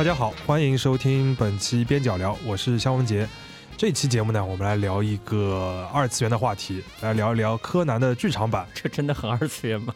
[0.00, 3.28] 大家好，欢迎收听本期边角聊，我是肖文杰。
[3.76, 8.66] 这期节目呢，我们来聊一个二次元的话题，来聊一聊柯南的剧场版。
[8.72, 9.94] 这真的很二次元吗？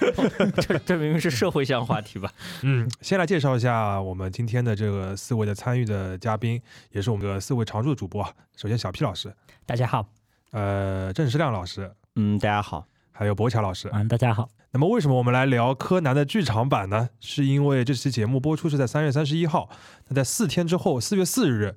[0.66, 2.32] 这这明明是社会向话题吧？
[2.62, 6.58] 嗯，先来介绍一下我们今天的这个四位的参与的嘉宾，
[6.92, 8.24] 也是我们的四位常驻主播。
[8.56, 9.30] 首先，小 P 老师，
[9.66, 10.06] 大家好。
[10.52, 12.86] 呃，郑世亮老师，嗯，大家好。
[13.12, 14.48] 还有博乔老师，嗯，大家好。
[14.76, 17.08] 那么为什么我们来聊柯南的剧场版呢？
[17.18, 19.70] 是因为这期节目播出是在三月三十一号，
[20.08, 21.74] 那在四天之后，四月四日。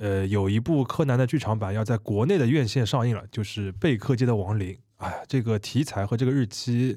[0.00, 4.72] 呃，有一部柯南的剧场版要在国内的院线上映了，就是《贝克街的亡灵》。
[4.96, 6.96] 哎呀，这个题材和这个日期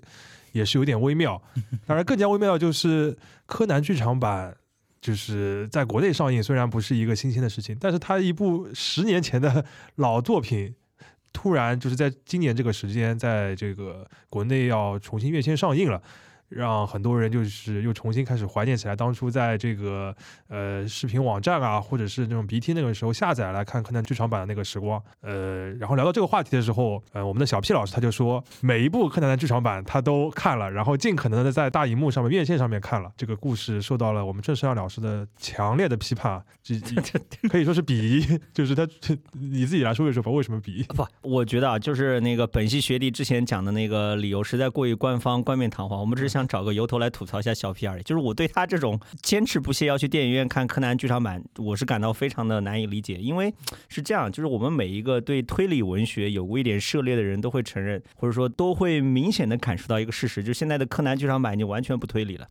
[0.53, 1.41] 也是有点微妙。
[1.85, 4.55] 当然，更加微妙的就是柯南剧场版
[5.01, 10.75] 就是在国内上映，虽然不是一个新鲜的事情，但是它一部十年前的老作品，
[11.33, 16.01] 突然就是在今年这个时间，在这个国内要重新院线上映了。
[16.51, 20.13] 让很多人就是又重新开始怀念起来当初在这个
[20.49, 25.01] 呃视频网站啊，或者是那种 BT 那个时候下载来看柯南剧场版的那个时光。
[25.21, 33.09] 呃，然后聊到这个话题的时候，呃，我们的小 P 老师他就说，每一部柯南的剧场版他都看了，然后尽可能的在大荧幕上面、院线上面看了。
[33.15, 36.77] 这个故事受到了我们郑世亮老师的强烈的批判， 这
[37.47, 38.39] 可以说是鄙夷。
[38.53, 38.85] 就是他
[39.31, 40.83] 你自己来说一说吧，为什么鄙夷？
[40.83, 45.97] 不，我觉得啊，就是那个本系学弟之前讲的那个理由实在过于官方、冠冕堂皇。
[46.01, 46.40] 我们只是想。
[46.47, 53.15] 找个由头来吐槽一下小皮而已，就是我对他这种坚持不懈要去电影院看柯南剧场版，我是感到非常的难以理解。
[53.15, 53.53] 因为
[53.89, 62.47] 是这样，就是我们每一个对推理文学有过一点涉猎的人都会承认，或者说都会明显的感受到一个事实，就是现在的柯南剧场版已经完全不推理了，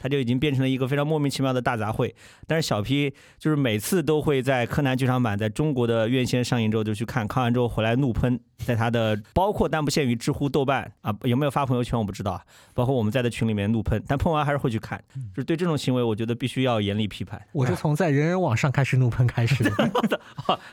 [0.00, 2.12] 它就已经变成了一个非常莫名其妙的大杂烩。
[2.46, 12.42] 但是小皮就是每次都会在柯南剧场版在中国的院线上映之后就去看，看完之后回来怒喷，在他的包括但不限于知乎、豆瓣啊，有没有发朋友圈我不知道啊，
[12.72, 13.32] 包括我们在的。
[13.32, 15.02] 群里面怒喷，但喷完还是会去看，
[15.34, 17.40] 就是对这种行为，我觉得必须要严厉批判。
[17.52, 20.20] 我是从在人人网上开始怒喷开始 的，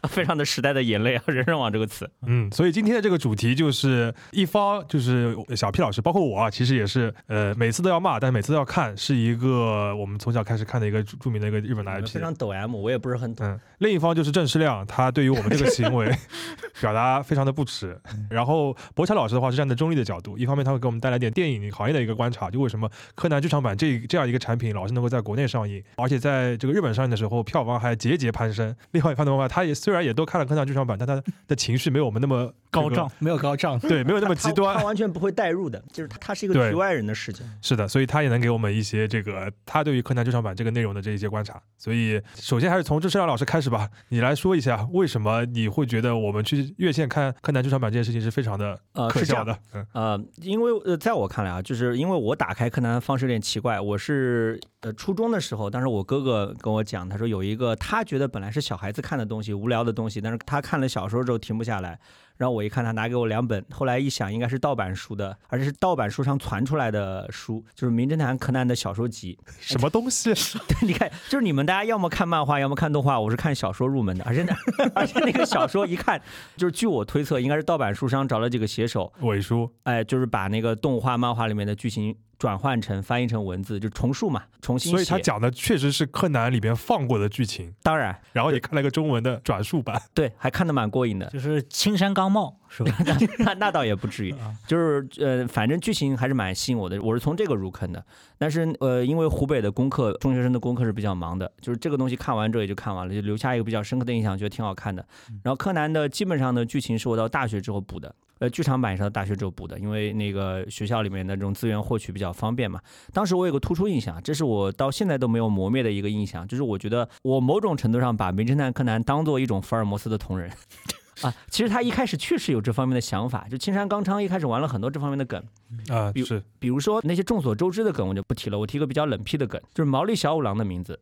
[0.10, 1.24] 非常的时代的眼泪啊！
[1.28, 13.58] 人人网这个词，嗯，所以今天的这个主题就是一方就是小 P 老师，包括我啊，其实也是呃，每次都要骂，但每次都要看，是一个我们从小开始看的一个著名的一个日本的 IP，非常抖 M，我也不是很懂。
[13.78, 16.14] 另一方就是郑世亮，他对于我们这个行为
[16.82, 17.79] 表达非常的不耻。
[17.80, 22.50] 是然后博乔老师的话是站在中立的角度，一方面他会给我们带来点电影行业的一个观察。
[22.50, 28.76] 就为什么柯南剧场版这这样一个产品老是能够在国内上映，而且在这个日本上映的时候票房还节节攀升。
[28.92, 37.44] 另外一方面的话，他也虽然也都看了柯南剧场版，但他的情绪没有我们那么高涨，没有高涨，对，没有那么极端，他完全不会代入的，就是他他是一个局外人的视角。
[37.62, 41.62] 是的，所以他也能给我们一些这个他对于柯南剧场版这个内容的这一些观察。
[41.78, 49.58] 所以首先还是从郑世亮老师开始吧，你来说一下为什么你会觉得我们去院线看柯南剧场版这件事情是非常的呃可笑的？
[49.94, 53.00] 呃，因为呃，在我看来啊，就是因为我打开柯南的。
[53.10, 62.00] 方式有点奇怪，我是呃初中的时候，当时我哥哥跟我讲，他说有一个他觉得本来是小孩子看的东西，无聊的东西，但是他看了小说之后停不下来。
[62.40, 69.38] 然后我一看，他拿给我两本，后来一想，应该是盗版书的，而且是盗版书上传出来的书，就是《名侦探柯南》的小说集。
[69.60, 70.34] 什么东西？
[70.66, 74.56] 对，你看，就是你们大家要么看漫画，要么看动画，我是看小说入门的，而且那
[74.96, 76.22] 而且那个小说一看，
[76.56, 82.16] 就是据我推测，应该是盗版书商找了几个写手伪书，哎，就是把那个动画、漫画里面的剧情。
[82.40, 87.72] 转换成翻译成文字，就重述嘛，重新所以他讲的确实是柯南里边放过的剧情。
[87.84, 91.26] 当然，然后也看了个中文的转述版，对，还看得蛮过瘾的。
[91.28, 92.96] 就是青山刚茂是吧？
[93.40, 94.34] 那那倒也不至于，
[94.66, 97.02] 就是呃，反正剧情还是蛮吸引我的。
[97.02, 98.04] 我是从这个入坑的。
[98.38, 105.06] 但是呃，因为湖北的功课，中学生的功课是比较忙的，就是这个东西看完之后也就看完了，就留下一个比较深刻的印象，觉得挺好看的。
[105.44, 108.16] 然后柯南的基本上的剧情是我到大学之后补的。
[108.40, 112.80] 呃，剧场版是大学之后补的，因为那个学校里面的这种资源获取比较方便嘛。
[113.14, 120.50] 当时我有个突出印象，这是我到现在都没有磨灭的一个印象，就是我觉得我某种程度上把名侦探柯南当做一种福尔摩斯的同人
[121.22, 121.34] 啊。
[121.50, 125.44] 其实他一开始确实有这方面的想法，就青山刚昌一开始玩了很多这方面的梗
[125.90, 130.98] 啊，是，比如说那些众所周知的梗我就不提了，我提个比较冷僻的梗，就是毛利小五郎的名字。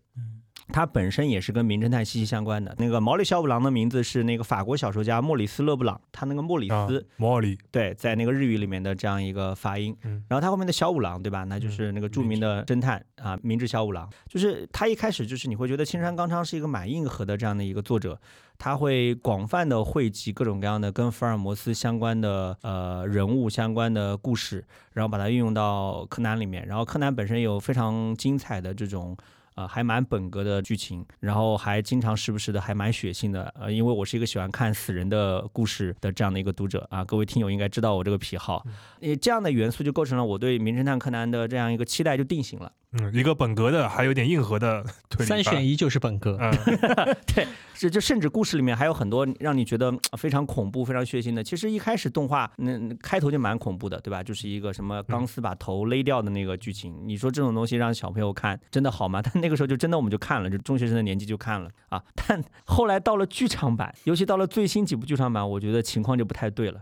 [0.70, 2.76] 它本身也是跟名侦探息息相关的。
[2.78, 9.96] 那个毛利小五郎的名字是那个法国小说家莫里斯勒布朗，他那个莫里斯，莫里，对，在那个日语里面的这样一个发音。
[10.28, 11.44] 然后他后面的小五郎，对吧？
[11.46, 14.10] 那就是那个著名的侦探啊，明智小五郎。
[14.28, 18.20] 就是他一开始就是你会觉得青山刚昌是一个蛮硬核的这样的一个作者，
[18.58, 26.66] 他会广泛的汇集各种各样的跟福尔摩斯相关的呃人物相关的故事，然后把它运用到柯南里面。
[26.68, 29.18] 然后柯南本身有非常精彩的这种。
[29.58, 33.52] 呃，还蛮本格的剧情，然后还经常时不时的还蛮血腥的。
[33.60, 38.64] 呃，因为我是一个喜欢看死人的故事的这样的一个读者啊，各位听友应该知道我这个癖好。
[39.02, 42.72] 呃，这样的元素就构成了我对名侦探柯南的这样一个期待就定型了。
[42.94, 45.28] 嗯，一个本格的，还有点硬核的 推理。
[45.28, 46.38] 三选一就是本格。
[46.40, 46.52] 嗯，
[47.76, 51.44] 这就甚至故事里面还有很多让你觉得嗯非常恐怖、非常血腥的。
[51.44, 54.24] 其实一开始动画那那开头就蛮恐怖的，对吧？
[54.24, 56.96] 就是一个什么钢丝把头勒掉的那个剧情。
[57.04, 59.22] 你说这种东西让小朋友看真的好吗？
[59.26, 62.02] 但那个时候就真的我们就看了，就中学生的年纪就看了啊。
[62.16, 66.82] 但后来到了剧场版，尤其到了最新几部剧场版，我觉得情况就不太对了。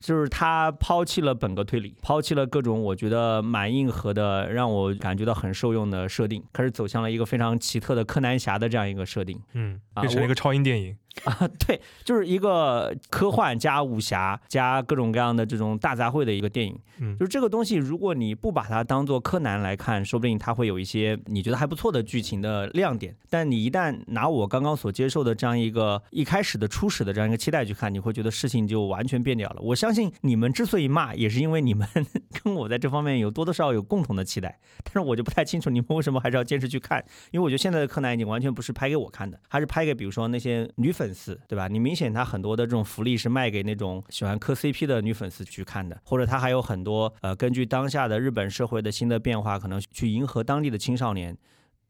[0.00, 9.38] 就是他抛弃了本格推理，抛弃了各种我觉得蛮硬核的，让我感觉到很受用的设定，开始走向了一个非常奇特的柯南侠的这样一个设定。
[9.52, 10.96] 嗯，啊变成了一个超英电影。
[11.24, 16.78] 啊， 对，就是一个科幻加武侠加各种各样的这种大杂烩的一个电影。
[17.02, 23.16] 嗯就是这个东西，如果你不把它当做柯南来看，说不定它会有一些你觉得还不错的剧情的亮点。
[23.28, 29.62] 但你一旦拿我刚刚所接受的这样一个一开始的初始的这样一个期待去看，你会觉得事情就完全变掉了。
[29.62, 31.88] 我相信你们之所以骂，也是因为你们
[32.42, 34.58] 跟我在这方面有多多少少有共同的期待。
[34.84, 41.66] 但是我就不太清楚你们为什么还是要坚持去看，因为我觉得现在的柯南已经完全不是拍给我看的，还是拍给比如说那些女粉丝，对吧？
[41.66, 51.34] 你明显他很多的这种福利是卖给那种喜欢磕 CP 的女粉丝去看的，或者他还有很多呃根据当下的日本社会的新的变化，可能去迎合当地的青少年。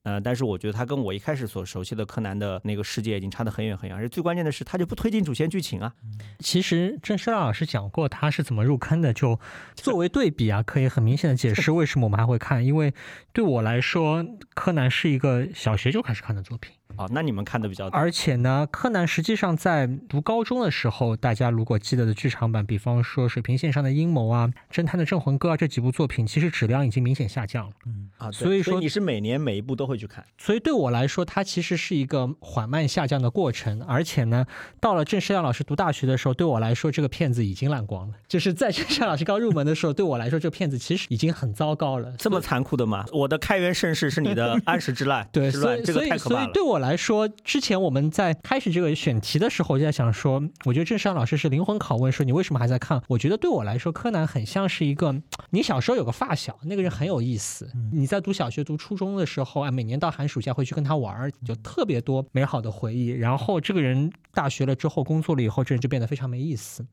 [0.05, 5.93] 呃，但是我觉得他跟我一开始所熟悉的柯南的那个世界已经差得很远很远，而且最关键的是，他就不推进主线剧情啊。
[6.39, 9.39] 其实郑世亮老师讲过他是怎么入坑的，就
[9.75, 12.65] 作为对比啊，可以很明显的解释为什么我们还会看。
[12.65, 12.95] 因为
[13.35, 14.25] 对我来说，
[14.55, 16.73] 柯南是一个小学就开始看的作品。
[17.01, 17.99] 啊，那你们看的比较多。
[17.99, 27.73] 而且呢，柯南实际上在读高中的时候，大家如果记得的剧场版，比方说《水平线上的阴谋》啊，《侦探的镇魂歌》啊这几部作品，其实质量已经明显下降了。
[27.87, 30.23] 嗯啊，所以说你是每年每一部都会去看。
[30.37, 33.83] 所以对我来说，它其实是一个缓慢下降的过程。
[33.85, 34.45] 而且呢，
[34.79, 38.15] 到了郑世亮老师读大学的时候，对我来说，这个片子已经烂光了。
[38.29, 42.13] 就是在郑世亮老师刚入门的时候，对我来说，这个片子其实已经很糟糕了。
[42.19, 43.07] 这么残酷的吗？
[43.13, 46.43] 我的开元盛世是你的 安史之乱，对，所以所以个太可怕了。
[46.43, 53.03] 所以对我来说，之前我们在开始这个选题的时候，我就在想说，我觉得郑世亮老师是灵魂拷问，说你为什么还在看？
[53.09, 55.15] 我觉得对我来说，柯南很像是一个
[55.51, 57.71] 你小时候有个发小，那个人很有意思。
[57.93, 63.09] 你在读小学、读初中的时候，啊，每年到寒暑假会去跟他玩儿，就特别多美好的回忆。
[63.09, 66.87] 然后这个人大学了之后，工作了以后，这人就变得非常没意思。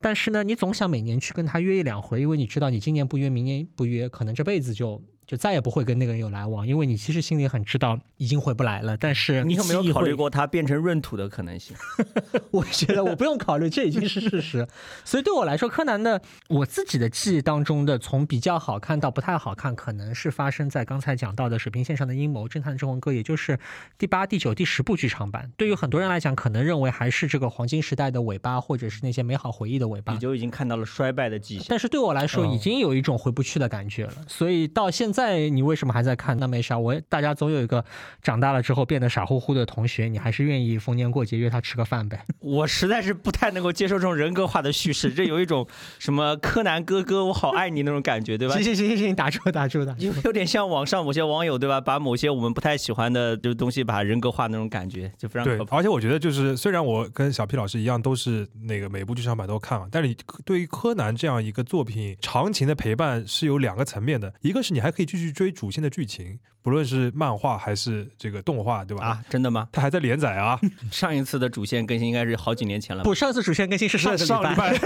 [0.00, 8.96] 但是呢，你总想每年去跟他约一两回，因为你知道你今年不约，明年不约，可能这辈子就就再也不会跟那个人有来往，因为你其实心里很知道已经回不来了。
[8.96, 11.76] 但是你有没有考虑过它变成闰土的可能性？
[12.52, 14.66] 我觉得我不用考虑，这已经是事实。
[15.04, 23.58] 所以对我来说，柯南的我自己的记忆当中的，从比较好看到不太好看，可能是发生在刚才讲到的《水平线上的阴谋》《侦探的镇魂歌》，也就是
[23.98, 25.50] 第八、第九、第十部剧场版。
[25.56, 30.18] 对于很多人来讲，可能认为还是这个黄金时代的尾巴，或者是那些美好回忆的尾巴你。
[30.20, 31.66] 就已经看到了衰败的迹象。
[31.68, 34.12] 但是对我来说，哦已经有一种回不去的感觉了。
[34.28, 35.15] 所以到现在，
[35.50, 36.38] 你为什么还在看？
[36.38, 37.84] 那没啥，我大家总有一个
[38.22, 42.24] 长大了之后变得傻乎乎的同学，你还是愿意逢年过节约他吃个饭呗。
[42.40, 45.66] 我实在是不太能够接受这种人格化的叙事，这有一种
[45.98, 48.62] 什么柯南哥哥我好爱你那种感觉，对吧行？
[48.62, 50.12] 行行行行，打住打住打住有。
[50.24, 55.76] 有点像网上某些网友对吧，把某些我们不太喜欢的这个东西把它人格化那种感觉，就非常对可，怕。
[55.76, 69.06] 而且我觉得就是，虽然我跟小 P 老师一样，都是那个每部剧场版都看了，但是你对于柯南这样一个作品，长情的陪伴是有两个层面的，一个是你还可以继续追主线的剧情，不论是漫画还是这个动画，对吧？
[69.06, 69.68] 啊，真的吗？
[69.70, 70.58] 它还在连载啊，
[70.90, 73.08] 上一次的主线更新应该是好几年前了吧。
[73.08, 74.76] 不，上次主线更新是上个上礼礼拜。
[74.76, 74.78] 拜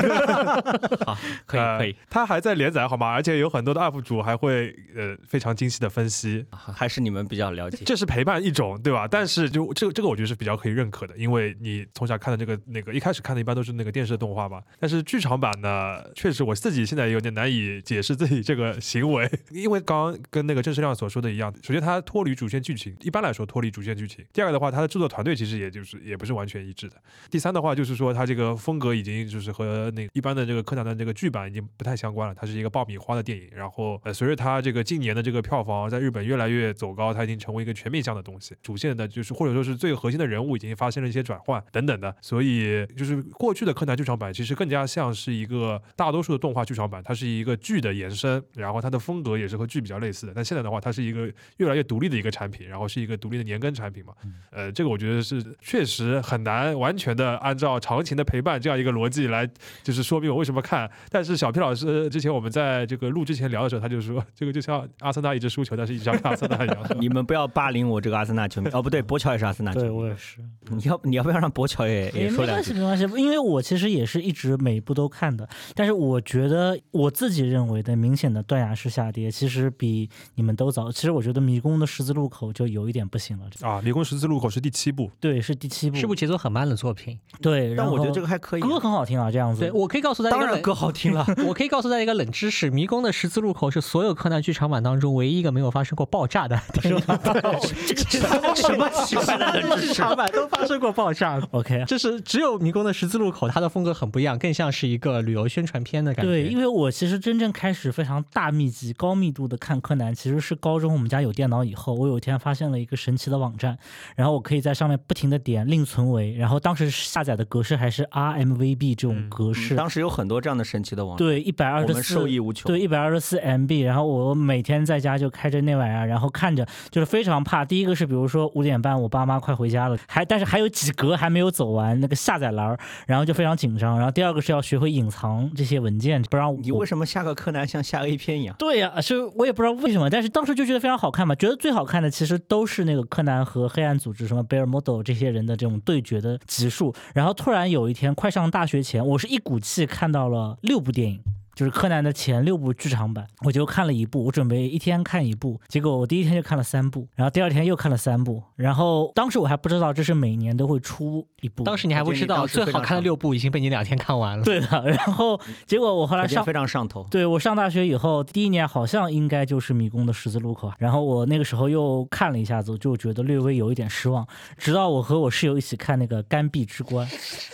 [1.07, 3.07] 好，可以呃可以，它还在连载好吗？
[3.09, 7.79] 而且有很多的 UP 主还会呃非常精细的分析，还是你们比较了解。
[7.87, 9.09] 这是陪伴一种，对吧？
[9.11, 26.97] 但是就这个这个我觉得是比较可以认可的，因为你从小看的这个那个一开始看的一般都是那个电视动画嘛，但是剧场版呢，确实我自己现在有点难以解释自己这个行为， 因为刚刚跟那个郑世亮所说的一样，首先它脱离主线剧情，一般来说脱离主线剧情；第二个的话，它的制作团队其实也就是也不是完全一致的；
[27.31, 54.15] 第三的话就是说它这个风格已经就是和那一般的这个柯南的这个剧版已经不太相关了，它是一个爆米花的电影，然后呃随着它这个近年的这个票房在日本越来越走高，它已经成为一个全面向的东西，主线的就是或者说是最核心的人物已经发生了一些转换等等的，所以就是过去的柯南剧场版其实更加像是一个大多数的动画剧场版，它是一个剧的延伸，然后它的风格也是和剧比较类似的，但现在的话它是一个越来越独立的一个产品，然后是一个独立的年更产品嘛。
[54.51, 59.49] 呃，这个我觉得是确实很难完全的按照长情的陪伴这样一个逻辑来，
[59.83, 60.91] 就是说明我为什么看。
[61.11, 66.79] 但是小 P 老师之前我们在这个录之前聊的时候，他就说这个就像阿森纳一直输球，但是一直像看阿森纳 一样。
[66.99, 69.87] 你们不要霸凌我这个阿森纳球迷哦，不对，博乔也是阿森纳球迷。
[69.87, 70.41] 对我也是。
[70.71, 73.05] 你要你要不要让博乔也也说两句没关系，？
[73.05, 80.91] 没关系，因为我其实也是一直每一部都看的，但是我觉得我自己认为的明显的断崖式下跌，其实比你们都早。
[80.91, 83.47] 其实我觉得《迷宫的十字路口》就有一点不行了。
[83.63, 87.19] 啊，迷宫十字路口是第七部，对，是第七部，是部节奏很慢的作品。
[87.43, 88.61] 对，然后但我觉得这个还可以。
[88.61, 89.61] 歌很好听啊，这样子。
[89.61, 97.01] 对，我可以告诉大家一个冷，当然歌好听了， 我可以告诉大家一个冷知识：《迷宫的十字路口》是所有柯南剧场版当中唯一一个没有发生过爆炸的 电影。
[97.01, 99.89] 什么奇怪的冷知识？
[99.89, 101.41] 剧场版都发生过爆炸。
[101.51, 106.31] OK，这是只有《迷宫的十字路口》，它的风格很不一样，更像是一个旅游宣传片的感觉。
[106.31, 113.77] 对，因为我其实真正开始非常大密集、高密度的看柯南，其实是高中我们家有电脑以后，我有一天发现了一个神奇的网站，
[114.17, 122.71] 然后我可以在上面不停的点另存为，然后当时下载的格式还是 RMVB 这种嗯格式，当时有很多这样的神奇的网站，对，一百二十四受益无穷。
[122.71, 127.65] 对，一百二十四 MB，然后我每天在家就开着那玩意儿，然后看着，就是非常怕。
[127.65, 133.97] 第一个是，比如说五点半我爸妈快回家了，还但是还有几格还没有走完那个下载栏儿，然后就非常紧张。
[133.97, 138.55] 然后第二个是要学会隐藏这些文件，不然我你为什么下个柯南像下 A 片一样？
[138.59, 146.95] 对呀、是我也不知道为什么，但是当时就觉得非常好看看吧，觉得最好看的其实都是那个柯南和黑暗组织什么贝尔莫多这些人的这种对决的集数。
[147.13, 151.23] 然后突然有一天，快上大学前，我是一股气看到了六部电影。
[151.61, 164.43] 就是柯南的前六部剧场版，我就看了一部，我准备一天看一部，结果我第一天就看了三部，然后第二天又看了三部，然后当时我还不知道这是每年都会出一部，当时你还不知道，最好看的六部已经被你两天看完了。
[164.43, 167.07] 对的，然后结果我后来上非常上头。
[167.11, 174.27] 对我上大学以后，第一年好像应该就是迷宫的十字路口，然后我那个时候又看了一下子，就觉得略微有一点失望。
[174.57, 177.07] 直到我和我室友一起看那个《干壁之关》，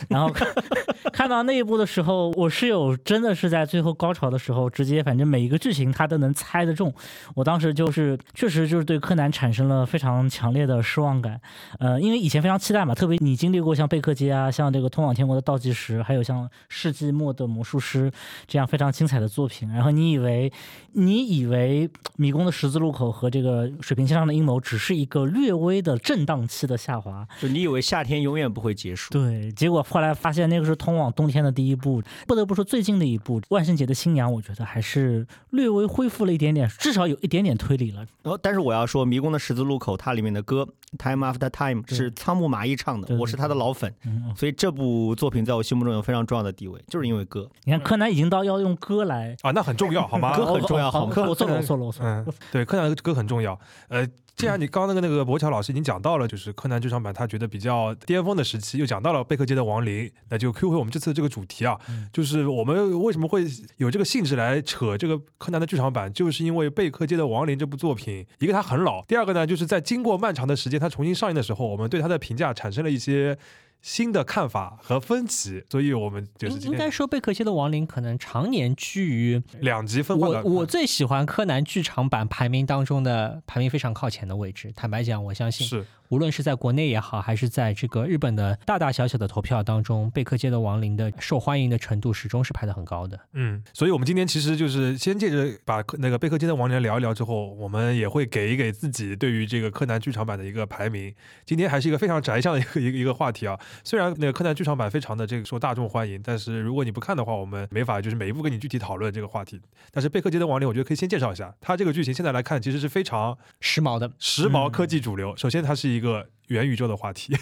[0.08, 0.46] 然后看
[1.12, 6.94] 看到那一部的时候，我室友真的是在最后高潮的时候，直接反正每一个剧情他都能猜得中。
[7.34, 11.40] 我当时就是确实就是对柯南产生了非常强烈的失望感。
[11.80, 18.10] 呃，因为以前非常期待嘛，特别你经历过像贝克街啊，像这个通往天国的倒计时，还有像世纪末的魔术师
[18.46, 20.52] 这样非常精彩的作品，然后你以为
[20.92, 32.02] 你以为迷宫的十字路口和这个水平线上的阴谋只是一个略微的震荡期的下滑，就你以为夏天永远不会结束，对，结果后来发现那个是通往冬天的第一步。
[32.26, 37.98] 不得不说，最近的一部《万圣节的新娘》，我觉得还是略微恢复了一点点，至少有一点点推理了。
[38.22, 40.66] 然后，但是我要说，《迷宫的十字路口》它里面的歌
[40.98, 47.48] 《Time After Time》是仓木麻衣唱的，我是他的老粉，嗯，所以这部作品在我心目中有非常重要的地位，就是因为歌。
[47.64, 50.36] 你看柯南已经到要用歌来，啊，那很重要，好吗？
[50.36, 52.24] 歌很重要好吗我错了，我错了，我错了。
[52.26, 53.58] 嗯，对，柯南的歌很重要。
[53.88, 54.06] 呃，
[54.36, 61.78] 既然你刚刚那个那个博乔老师已经讲到了，就是柯南剧场版他觉得比较巅峰的时期，又讲到了贝克街的亡灵，那就 Q 回我们这次的这个主题啊，
[62.12, 63.46] 就是我们为什么会
[63.78, 73.38] 有这个兴致来扯这个柯南的剧场版，就是因为贝克街的亡灵这部作品，一个它很老，第二个呢，就是在经过漫长的时间，它重新上映的时候，我们对它的评价产生了一些。
[73.82, 84.72] 新的看法和分歧，所以我们就是应应该说贝克街的亡灵可能常年居于两极分化我我最喜欢柯南剧场版排名当中的排名非常靠前的位置。
[84.74, 93.18] 坦白讲，我相信是无论是在国内也好，还是在这个日本的大大小小的投票当中，贝克街的亡灵的受欢迎的程度始终是排得很高的。
[93.32, 101.14] 嗯，所以我们今天其实就是先借着把那个贝克街的亡灵聊一聊之后，我们也会给一给自己对于这个柯南剧场版的一个排名。
[101.44, 103.58] 今天还是一个非常宅向的一个一个一个话题啊。
[103.84, 109.60] 虽然那个柯南剧场版非常的这个受大众欢迎，但是如果你不看的话，我们没法就是每一部跟你具体讨论这个话题。
[109.90, 115.36] 但是贝克街的亡灵，我觉得可以先介绍一下，它这个剧情现在来看其实是非常时髦的，时髦科技主流。
[115.36, 117.36] 首先，它是一个元宇宙的话题，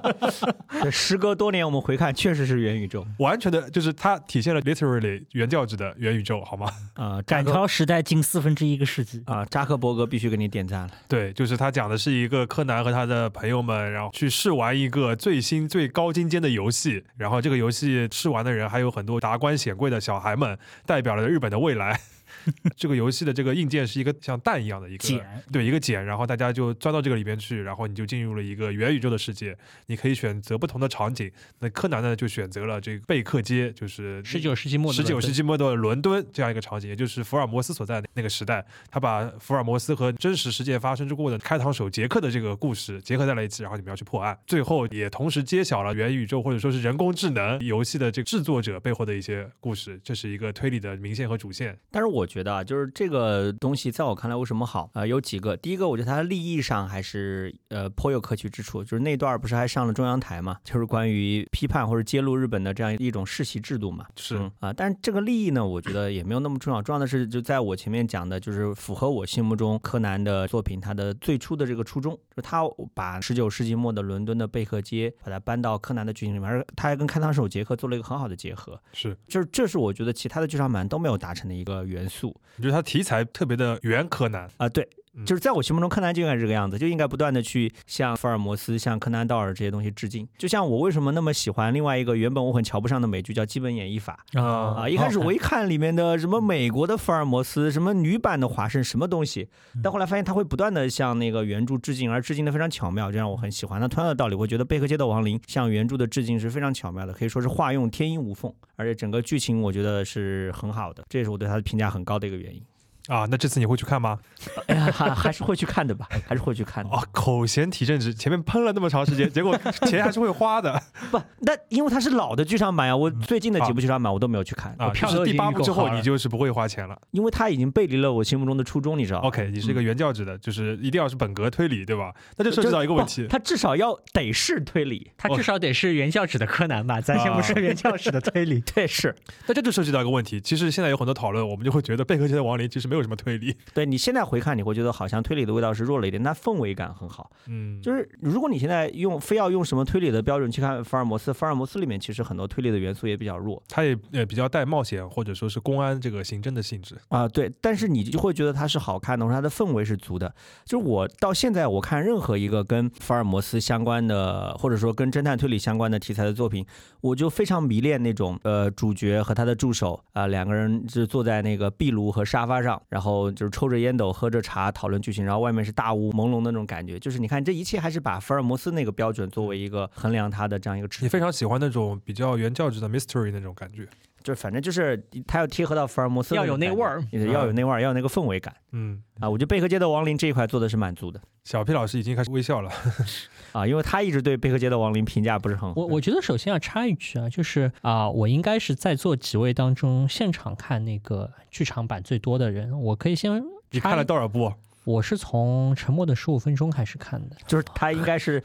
[0.82, 6.66] 这时隔多年，我们回看，确实是元宇宙完全的就是它体现了 literally 原教旨的元宇宙，好吗？
[6.94, 7.20] 啊！
[7.26, 9.22] 赶超时代近四分之一个世纪。
[9.26, 10.90] 啊，扎克伯格必须给你点赞了。
[11.08, 22.00] 对，就是他讲的是一个柯南和他的朋友们，然后去试玩一个最新最高精尖的游戏，然后这个游戏试玩的人还有很多达官显贵的小孩们，代表了日本的未来。
[22.76, 29.56] 这个游戏的这个硬件是一个像蛋一样的一个茧，对，一个茧，然后大家就钻到这个里边去，然后你就进入了一个元宇宙的世界，
[29.86, 31.30] 你可以选择不同的场景。
[31.60, 51.78] 那柯南呢，就选择了这个贝克街，就是十九世纪末十九世纪末的伦敦这样一个场景，也就是福尔摩斯所在的那个时代，他把福尔摩斯和真实事件发生之过的开膛手杰克的这个故事结合在了一起，然后你们要去破案，最后也同时揭晓了元宇宙或者说是人工智能游戏的这个制作者背后的一些故事，这是一个推理的明线和主线。
[51.90, 55.54] 但是我我觉得啊，就是这个东西在我看来为什么好啊、有几个。
[55.58, 64.06] 第一个，我觉得它的立意上还是呃颇有可取之处，就是那段儿不是还上了中央台嘛，就是关于批判或者揭露日本的这样一种世袭制度嘛。
[64.16, 66.80] 是嗯啊，但是这个利益呢，我觉得也没有那么重要。
[66.80, 72.62] 重要的是，就在我前面讲的，就是符合我心目中柯南的作品，它的最初的这个初衷，就是他
[72.94, 78.80] 把十九世纪末的伦敦的贝克街，把它搬到柯南的剧情里面，而他还跟开膛手杰克做了一个很好的结合。
[78.92, 85.01] 是，就是这是我觉得其他的剧场版都没有达成的一个元素我觉得它题材特别的原柯南，啊、对嗯。
[85.26, 90.26] 就是在我心目中，柯南就应该是这个样子，就应该不断的去向福尔摩斯、向柯南道尔这些东西致敬。
[90.38, 99.48] 就像我为什么那么喜欢另外一个原本我很瞧不上的美剧叫《基本演绎法》，啊啊，一开始我一看里面的什么美国的福尔摩斯，什么女版的华生，什么东西，
[99.82, 103.80] 但后来发现他会不断的向那个原著致敬，而致敬的非常巧妙，这让我很喜欢。
[103.80, 112.62] 那同样的道理，我觉得《贝克街的亡灵》向原著的致敬是非常巧妙的，可以说是化用天衣无缝，而且整个剧情我觉得是很好的，这也是我对他的评价很高的一个原因。
[113.08, 114.18] 啊，那这次你会去看吗？
[114.66, 116.90] 哎呀，还还是会去看的吧， 还是会去看的。
[116.90, 119.56] 哦，口嫌体正直，前面喷了那么长时间，结果
[119.86, 120.80] 钱还是会花的
[121.10, 124.90] 不，那因为它是老的剧场版呀，我最近的几部剧场版我都没有去看，啊。
[124.90, 126.96] 票都已经就是第八部之后，你就是不会花钱了。
[127.10, 132.12] 因为它已经背离了我心目中的初衷，你知道吗 OK，你是一个原教旨的，就是一定要是本格推理，对吧？
[132.36, 135.10] 那就涉及到一个问题，它至少要得是推理。
[135.16, 137.00] 它至少得是原教旨的柯南吧？
[137.00, 139.14] 咱先不说原教旨的推理，对，是
[139.46, 140.40] 那这就涉及到一个问题。
[140.40, 143.56] 其实现在有很多讨论，我们就会觉得《贝壳街的亡灵》其实没有什么推理。
[143.72, 147.30] 对你现在回看，你会觉得好像推理的味道是弱了一点，但氛围感很好。
[147.46, 156.94] 嗯，就是如果你现在用非要用什么推理的标准去看福尔摩斯，福尔摩斯里面其实很多推理的元素也比较弱它也也比较带冒险或者说是公安这个刑侦的性质。
[157.08, 160.34] 啊，对，但是你就会觉得它是好看的，或者它的氛围是足的。
[160.66, 166.66] 就是我到现在我看任何一个跟福尔摩斯相关的，或者说跟侦探推理相关的题材的作品，
[167.00, 176.98] 我就非常迷恋那种呃主角和他的助手啊、两个人就坐在那个壁炉和沙发上，然后就是抽着烟斗喝着茶讨论剧情，然后外面是大雾朦胧的那种感觉。
[176.98, 181.04] 就是你看这一切还是把福尔摩斯那个标准作为一个衡量他的这样一个尺度。
[181.04, 183.88] 你非常喜欢那种比较原教旨的 mystery 那种感觉。
[184.22, 189.28] 就反正就是他要贴合到福尔摩斯要有那味儿要有那味儿，要有那个氛围感嗯，啊。
[189.28, 191.20] 我觉得贝克街的亡灵这一块做的是满足的。
[191.44, 192.70] 小 P 老师已经开始微笑了。
[193.52, 195.74] 啊，因为他一直对贝克街的亡灵评价不是很好。
[195.76, 202.80] 我我觉得首先要插一句啊，就是啊、我应该是在座几位当中现场看那个剧场版最多的人。
[202.80, 204.52] 我可以先你看了多少部？
[204.84, 208.42] 我是从《沉默的十五分钟》开始看的，就是他应该是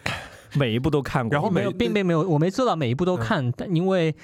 [0.56, 4.16] 每一部都看过，然后没有，并并没有，我没做到每一部都看，但因为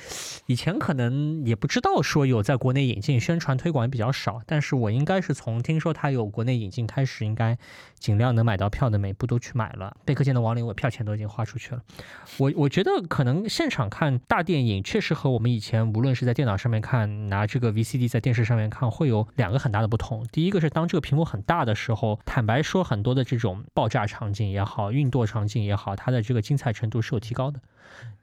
[0.45, 7.57] 以前可能也不知道说有在国内引进，宣传推广也比较少，但是我应该是从听说它有国内引进开始，应该
[7.99, 9.95] 尽量能买到票的每一部都去买了。
[10.05, 11.81] 贝克街的亡灵，我票钱都已经花出去了。
[12.38, 20.25] 我我觉得可能现场看大电影，确实和我们以前无论是在电脑上面看，拿这个 VCD 在电视上面看，会有两个很大的不同。
[20.31, 27.60] 第一个是当这个屏幕很大的时候，坦白说，很多的这种爆炸场景也好，运舵场景也好，它的这个精彩程度是有提高的。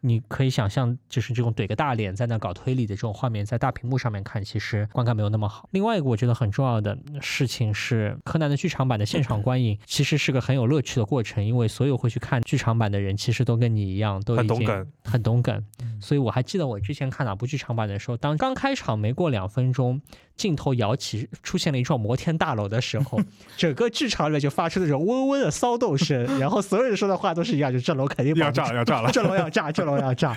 [0.01, 5.69] 你可以想象，就是这种怼个大脸在那搞推理的这种画面，在大屏幕上面看，其实观感没有那么好。
[5.73, 14.93] 另外一个我觉得很重要的事情是，柯南的剧场版的现场观影其实是个很有乐趣的过程，因为所有会去看剧场版的人，其实都跟你一样，都已经很懂梗。
[15.05, 15.65] 很懂梗。
[16.01, 20.01] 所以我还记得我之前看哪部剧场版的时候，当刚开场没过两分钟，
[20.41, 23.21] 镜头摇起，出现了一幢摩天大楼的时候，
[23.59, 29.11] 整个剧场里面就发出那种嗡嗡的骚动声，然后所有人说的话都是一样，就这楼肯定要炸了，要炸了！
[29.13, 30.35] 这楼要炸，这楼要炸。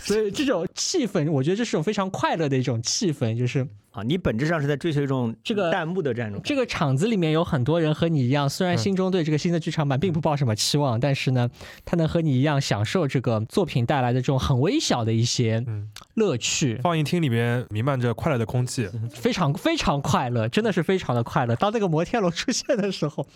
[0.00, 11.50] 所以这种气氛，我觉得这是种非常快乐的一种气氛，就是啊，你本质上是在追求一种这个弹幕的这样一种这个场子里面有很多人和你一样，虽然心中对这个新的剧场版并不抱什么期望，但是呢，
[11.84, 21.54] 他能和你一样享受这个作品带来的这种很微小的一些嗯，乐趣，放映厅里面弥漫着快乐的空气，非常非常快乐，真的是非常的快乐。
[21.56, 23.26] 当那个摩天楼出现的时候，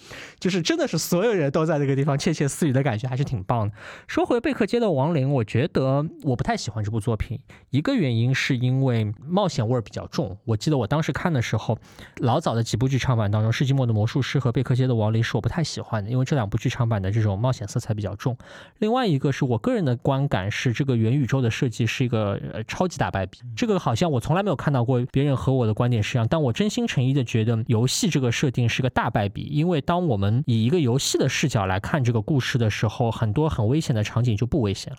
[0.41, 3.75] 就是真的是所有人都在那个地方窃窃私语的感觉，还是挺棒的。
[4.07, 7.39] 说回贝克街的亡灵，我觉得我不太喜欢这部作品，
[7.69, 10.39] 一个原因是因为冒险味儿比较重。
[10.47, 11.77] 我记得我当时看的时候，
[12.19, 18.39] 老早的几部剧场版当中，《世纪末的魔术师》和《贝克街的亡灵》是我不太喜欢的，因为这两部剧场版的这种冒险色彩比较重。
[18.79, 23.41] 另外一个是我个人的观感是，这个元宇宙的设计是一个呃超级大败笔。
[23.57, 34.99] 这个好像我从来没有看到过别人和我的观点是一样，但我真心诚意的觉得游戏这个设定是个大败笔，因为当我们以一个游戏的视角来看这个故事的时候，很多很危险的场景就不危险了。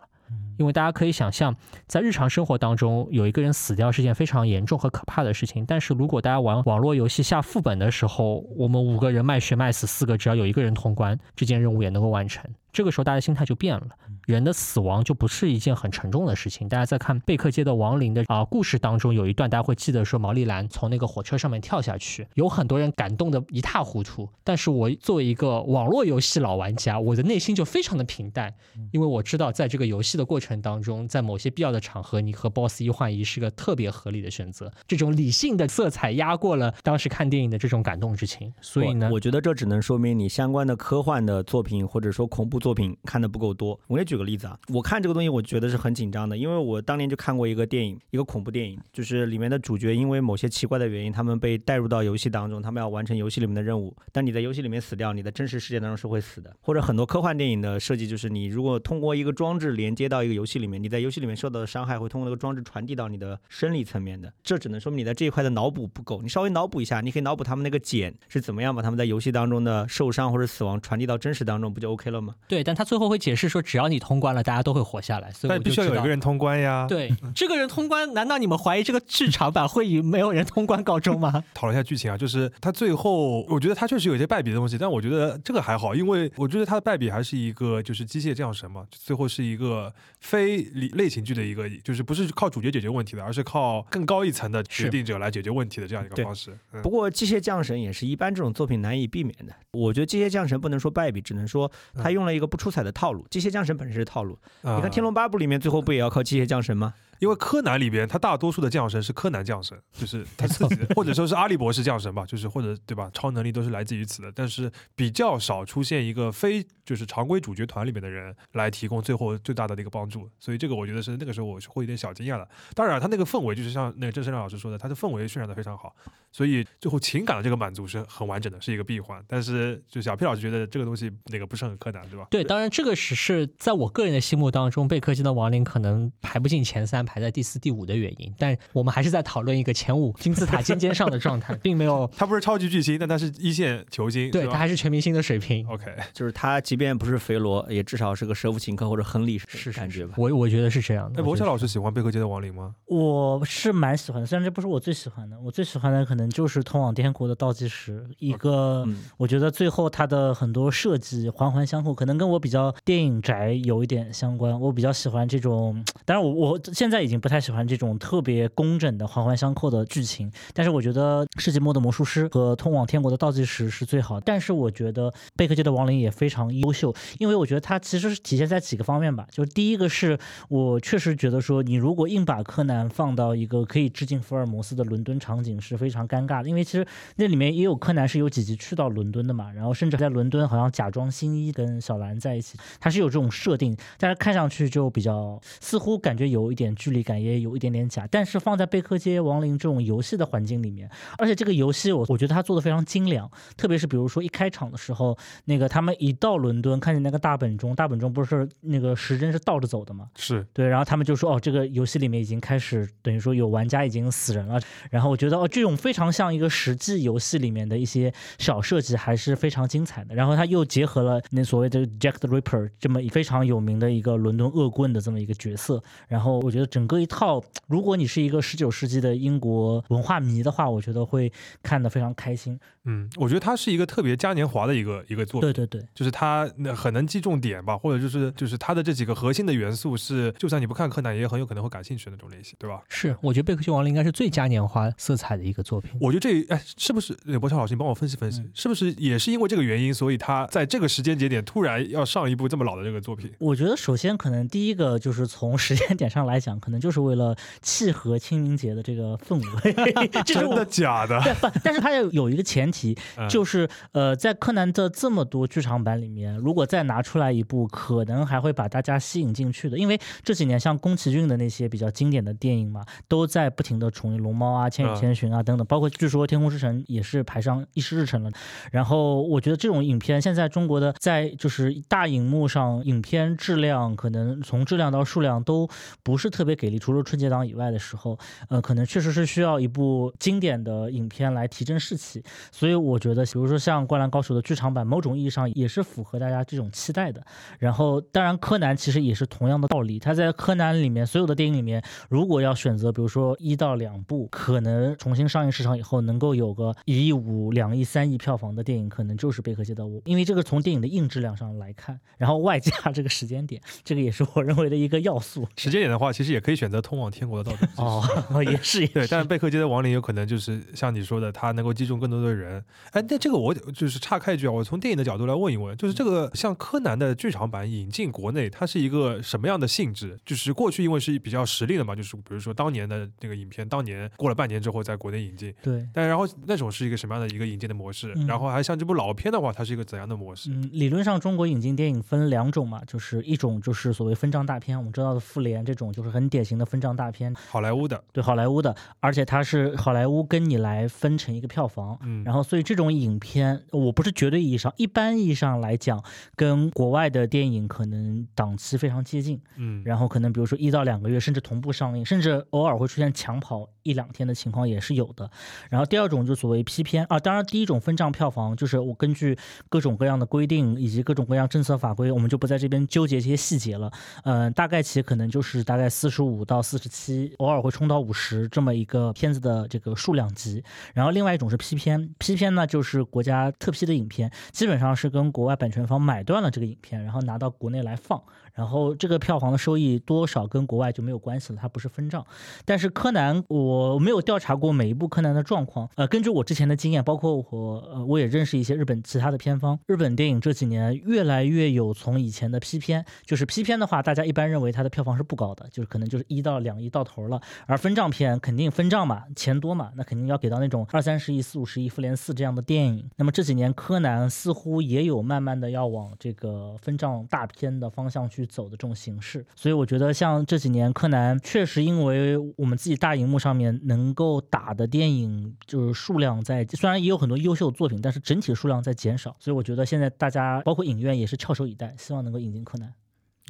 [0.57, 1.55] 因为大家可以想象，
[1.87, 5.65] 在日常生活当中，有一个人死掉是件非常严重和可怕的事情。
[5.65, 12.43] 但是如果大家玩网络游戏下副本的时候，我们五个人卖血卖死四个，只要有一个人通关，这件任务也能够完成。
[12.77, 13.87] 这个时候大家心态就变了，
[14.27, 16.69] 人的死亡就不是一件很沉重的事情。
[16.69, 24.29] 大家在看贝克街的亡灵的啊、故事当中，有一段大家会记得说毛利兰从那个火车上面跳下去，有很多人感动的一塌糊涂。
[24.43, 28.53] 但是我作为一个网络游戏老玩家，我的内心就非常的平淡，
[28.91, 34.71] 因为我知道在这个游戏的过程当中，在某些必要的场合，你和 BOSS 一换一是个特别合理的选择。
[34.87, 43.79] 这种理性的色彩压过了当时看电影的这种感动之情，所以呢我，我觉得这只能说明你相关的科幻的作品或者说恐怖作作品看的不够多。
[43.87, 53.95] 我也举个例子啊，我看这个东西，我觉得是很紧张的，因为我当年就看过一个电影，一个恐怖电影，就是里面的主角因为某些奇怪的原因，他们被带入到游戏当中，他们要完成游戏里面的任务。
[54.11, 56.53] 但你在游戏里面死掉，你的真实世界当中是会死的。
[56.59, 64.33] 或者很多科幻电影的设计就是，你如果通过一个装置连接到一个游戏里面，你在游戏里面受到的伤害会通过那个装置传递到你的生理层面的。
[64.43, 72.35] 这只能说明你在这一块的脑补不够，你稍微脑补一下，你可以脑补他们那个茧是怎么样把他们在游戏当中的受伤或者死亡传递到真实当中，不就 OK 了吗？
[72.47, 75.31] 对，但他最后会解释说，只要你通关了，大家都会活下来。
[75.31, 81.43] 所以但必须要有一个人通关呀。，对这个人通关，难道你们怀疑这个剧场版会以没有人通关告终吗？
[81.53, 96.57] 讨论一下剧情啊，就是他最后，我觉得他确实有一些败笔的东西，但我觉得这个还好，因为我觉得他的败笔还是一个就是机械降神嘛，最后是一个非类类型剧的一个，就是不是靠主角解决问题的，而是靠更高一层的决定者来解决问题的这样一个方式。
[96.73, 99.53] 嗯不过《机械降神》也是一般这种作品难以避免的。
[99.71, 103.27] 我觉得《机械降神》不能说败笔，只能说他用了一个不出彩的套路。
[103.29, 106.93] 机械降神》本身是套路，你看《天龙八部》里面最后不也要靠机械降神吗？
[107.19, 114.31] 因为柯南里边，他大多数的降神是柯南降神，就是他自己， 或者说是阿笠博士降神吧，就是或者对吧，超能力都是来自于此的。
[114.35, 122.47] 但是比较少出现一个非就是常规主角团里面的人来提供最后最大的那个帮助，所以这个我觉得是那个时候我是会有点小惊讶的。
[122.75, 125.95] 当然，他那个氛围就是像那个郑生亮老师说的，他的氛围渲染的非常好，
[126.37, 129.19] 所以最后情感的这个满足是很完整的，是一个闭环。
[129.27, 132.27] 但是就小 P 老师觉得这个东西那个不是很柯南，对吧？
[132.29, 138.31] 对，当然这个只是在我个人的心目当中，贝克街的亡灵可能排不进前三，排在第四、第五的原因。
[138.37, 145.67] 但我们还是在讨论一个前五金字塔尖尖上的状态， 并没有他不是超级巨星，但他是一线球星，对他还是全明星的水平。
[145.67, 145.91] OK。
[146.13, 150.13] 就是他即便不是肥罗，也至少是个舍甫琴科或者亨利是感觉吧。
[150.17, 151.19] 我我觉得是这样的。
[151.19, 152.75] 哎，博我觉得小老师喜欢贝克街的亡灵吗？
[152.85, 164.59] 我是蛮喜欢的，虽然这不是我最喜欢的，我最喜欢的可能就是《通往天国的倒计时》，一个嗯，我觉得最后它的很多设计环环相扣，可能跟我比较电影宅有一点相关。
[164.59, 174.23] 我比较喜欢这种，当然我我现在已经不太喜欢这种特别工整的环环相扣的剧情，但是我觉得《世纪末的魔术师》和《通往天国的倒计时》是最好的。
[174.25, 179.27] 但是我觉得《贝克街的亡灵》也非常优秀，因为我觉得它其实是体现在几个方面吧。
[179.31, 180.17] 就是第一个是
[180.49, 198.07] 我确实觉得说，你如果硬把柯南放到一个可以致敬福尔摩斯的伦敦场景是非常尴尬的，因为其实那里面也有柯南是有几集去到伦敦的嘛，然后甚至在伦敦好像假装新一跟小兰在一起，它是有这种设定，但是看上去就比较似乎感觉有一点距离感，也有一点点假。
[198.09, 210.09] 但是放在贝克街亡灵这种游戏的环境里面，而且这个游戏我我觉得他做的非常精良，特别是比如说一开场的时候，那个他们一到伦敦，看见那个大本钟，大本钟不是那个时针是倒着走的嘛？
[210.15, 214.59] 是对，然后他们就说哦，这个游戏里面已经开始，等于说有玩家已经死人了。
[214.91, 220.13] 然后我觉得哦，这种非常像一个实际游戏里面的一些小设计，还是非常精彩的。
[220.13, 225.81] 然后它又结合了那所谓的 Jack the Ripper 这么非常有名的一个伦敦恶棍的这么一个角色。
[226.07, 231.31] 然后我觉得整个一套，如果你是一个十九世纪的英国文化迷的话，我觉得会
[231.63, 232.59] 看得非常开心。
[232.89, 242.81] 嗯，我觉得它是一个特别嘉年华的一个一个作品，对对对，就是它那很能击重点吧，或者就是就是它的这几个核心的元素是，就算你不看柯南，也很有可能会感兴趣的那种类型，对吧？
[242.87, 245.86] 是，我觉得《贝克街亡灵》应该是最嘉年华色彩的一个作品。
[245.99, 253.31] 我觉得这哎，是不是呃博乔老师，你帮我分析分析，嗯是不是也是因为这个原因，所以他在这个时间节点突然要上一部这么老的这个作品？
[253.39, 259.73] 我觉得首先可能第一个就是从时间点上来讲，可能就是为了契合清明节的这个氛围，
[260.23, 261.19] 真的假的？
[261.21, 269.77] 对不，但是它要有一个前提， 嗯就是呃，在柯南的这么多剧场版里面，如果再拿出来一部，可能还会把大家吸引进去的。
[269.77, 278.31] 因为这几年像宫崎骏的那些比较经典的电影嘛，都在不停的重映《龙猫》啊、《千与千寻》啊等等，包包括据说《天空之城》也是排上议事日程了。
[278.71, 285.69] 然后我觉得这种影片现在中国的在就是大荧幕上影片质量，可能从质量到数量都
[286.01, 288.17] 不是特别给力，除了春节档以外的时候，
[288.49, 292.23] 呃，可能确实是需要一部经典的影片来提振士气。
[292.51, 297.21] 所以我觉得，比如说像《灌篮高手》的剧场版，某种意义上也是符合合大家这种期待的。
[297.59, 315.47] 然后，当然柯南其实也是同样的道理，他在柯南里面所有的电影里面，如果要选择，比如说一到两部可能重新上映市场以后能够有个一亿五、两亿、三亿票房的电影，可能就是《贝克街的我》，因为这个从电影的硬质量上来看，然后外加这个时间点，这个也是我认为的一个要素。
[315.57, 317.67] 时间点的话，其实也可以选择通往天国的道路。
[317.83, 322.63] 哦，也是， 也对，但是贝克街的亡灵有可能就是像你说的，它能够击中更多的人。
[322.91, 330.17] 哎，那这个我就是岔开一句啊，我从电影的角度来问一问，就是这个像柯南的剧场版引进国内，它是一个什么样的性质？
[330.25, 335.87] 就是过去因为是比较实力的嘛，就是比如说当年的那个影片，当年过了半年之后在国内引进，对。
[335.93, 338.13] 但然后那种是一个什么样的一个引进的模式？
[338.15, 340.49] 嗯然后还像这部老片的话，它是一个怎样的模式？
[340.51, 351.97] 嗯，理论上中国引进电影分两种嘛，就是一种就是所谓分账大片，我们知道的《复联》这种就是很典型的分账大片，好莱坞的，对好莱坞的，而且它是好莱坞跟你来分成一个票房。
[352.01, 356.03] 嗯，然后，所以这种影片，我不是绝对意义上，一般意义上来讲，
[356.35, 359.39] 跟国外的电影可能档期非常接近。
[359.55, 365.29] 嗯，然后可能比如说一到两个月，甚至同步上映，甚至偶尔会出现抢跑一两天的情况也是有的。
[365.69, 369.37] 然后第二种就所谓批片啊，当然第一种分账票房就是我根据
[369.69, 373.91] 各种各样的规定以及各种各样政策法规，我们就不在这边纠结这些细节了。
[374.23, 380.63] 嗯、大概其可能就是大概四十五到四十七，偶尔会冲到五十这么一个片子的这个数量级。
[380.93, 388.21] 然后另外一种是批片，批片呢就是国家特批的影片，基本上是跟国外版权方买断了这个影片，然后拿到国内来放。
[388.57, 392.25] 然后这个票房的收益多少跟国外就没有关系了，它不是分账。
[392.65, 413.07] 但是柯南我没有调查过每一部柯南的状况，呃，根据我之前的经验，包括我呃我也认识一些日本其他的片方，日本电影这几年越来越有从以前的批片，就是批片的话，大家一般认为它的票房是不高的，就是可能就是一到两亿到头了，而分账片肯定分账嘛，钱多嘛，那肯定要给到那种二三十亿、四五十亿、复联四这样的电影。
[413.17, 432.93] 那么这几年柯南似乎也有慢慢的要往这个分账大片的方向去走的这种形式，所以我觉得像这几年柯南确实因为我们自己大荧幕上面能够打的电影就是数量在，虽然也有很多优秀作品，但是整体数量在减少，所以我觉得现在大家包括影院也是翘首以待，希望能够引进柯南。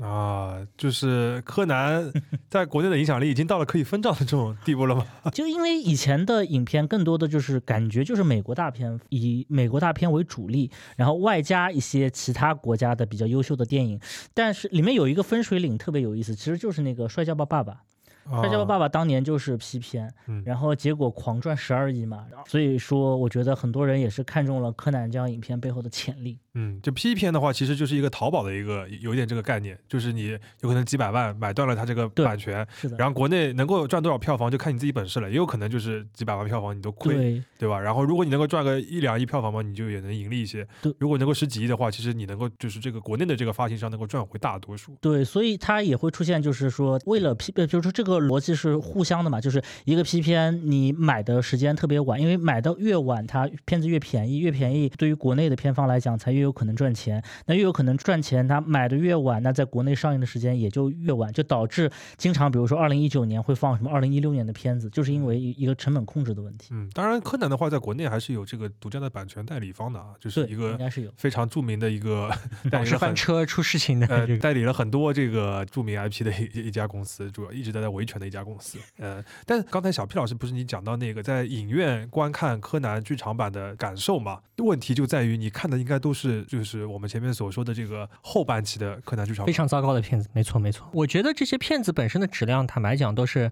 [0.04, 2.12] 啊，就是柯南
[2.50, 5.06] 在国内的影响力已经到了可以分账的这种地步了吗？
[5.34, 14.00] 就因为以前的影片更多的就是感觉就是美国大片，以美国大片为主力，然后外加一些其他国家的比较优秀的电影。
[14.34, 17.74] 但是里面有一个分水岭特别有意思，其实就是那个《摔跤吧，爸爸》。
[18.42, 26.38] 《摔跤吧，爸爸》当年就是批片，嗯然后结果狂赚十二亿嘛，所以说我觉得很多人也是看中了柯南这样影片背后的潜力。
[26.60, 37.80] 嗯，就 P 片的话，其实就是一个淘宝的一个有一点这个概念，就是你有可能几百万买断了它这个版权，是的，然后国内能够赚多少票房就看你自己本事了，也有可能就是几百万票房你都亏，对对吧？
[37.80, 40.92] 然后如果你能够赚个一两亿票房嘛，你就也能盈利一些对。
[40.98, 44.96] 如果能够十几亿的话，其实你能够就是这个国内的这个发行商能够赚回大多数。
[45.00, 57.24] 对，所以它也会出现，就是说，为了 P，，呃，就是说这个逻辑是互相的嘛，就是一个 P 片，你买的时间特别晚，因为买的越晚，它片子越便宜，越便宜，对于国内的片方来讲，才越有可能赚钱。
[57.46, 66.70] 那越有可能赚钱，它买的越晚，那在国内上映的时间也就越晚，就导致经常，比如说二零一九年会放什么二零一六年的片子，就是因为一一个成本控制的问题。
[66.72, 71.12] 嗯，当然柯南的话，在国内还是有这个独家的版权代理方的啊，就是，一个应该是有。
[71.18, 72.32] 非常著名的一个
[72.86, 74.40] 是翻车出事情的呃这个。
[74.40, 78.78] 代理了很多这个著名 IP 的一一家公司，主要一直在在维权的一家公司。
[78.98, 84.40] 呃，但刚才小 P 老师不是你讲到那个在影院观看柯南剧场版的感受嘛？
[84.58, 89.46] 问题就在于你看的应该都是是就是我们前面所说的这个后半期的柯南剧场。
[89.46, 90.88] 非常糟糕的片子，没错没错。
[90.92, 93.52] 我觉得这些片子本身的质量，坦白讲都是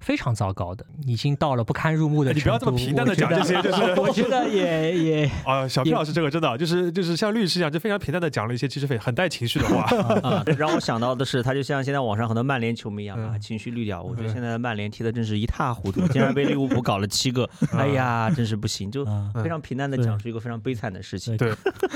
[0.00, 2.38] 非常糟糕的，已经到了不堪入目的程度。
[2.38, 9.84] 哎你不要这么平淡的讲这些，就是我觉得也 也啊，小 P 老师这个真的就是就是像律师一样，就非常平淡的讲了一些其实很很带情绪的话。
[10.22, 14.02] 啊，让我想到的是，他就像现在网上很多曼联球迷一样，啊嗯情绪滤掉。
[14.02, 19.04] 我觉得嗯现在的曼联踢的真是一塌糊涂，竟然被利物浦搞了七个， 哎呀，真是不行，就
[19.42, 21.36] 非常平淡的讲述一个非常悲惨的事情。
[21.36, 21.52] 对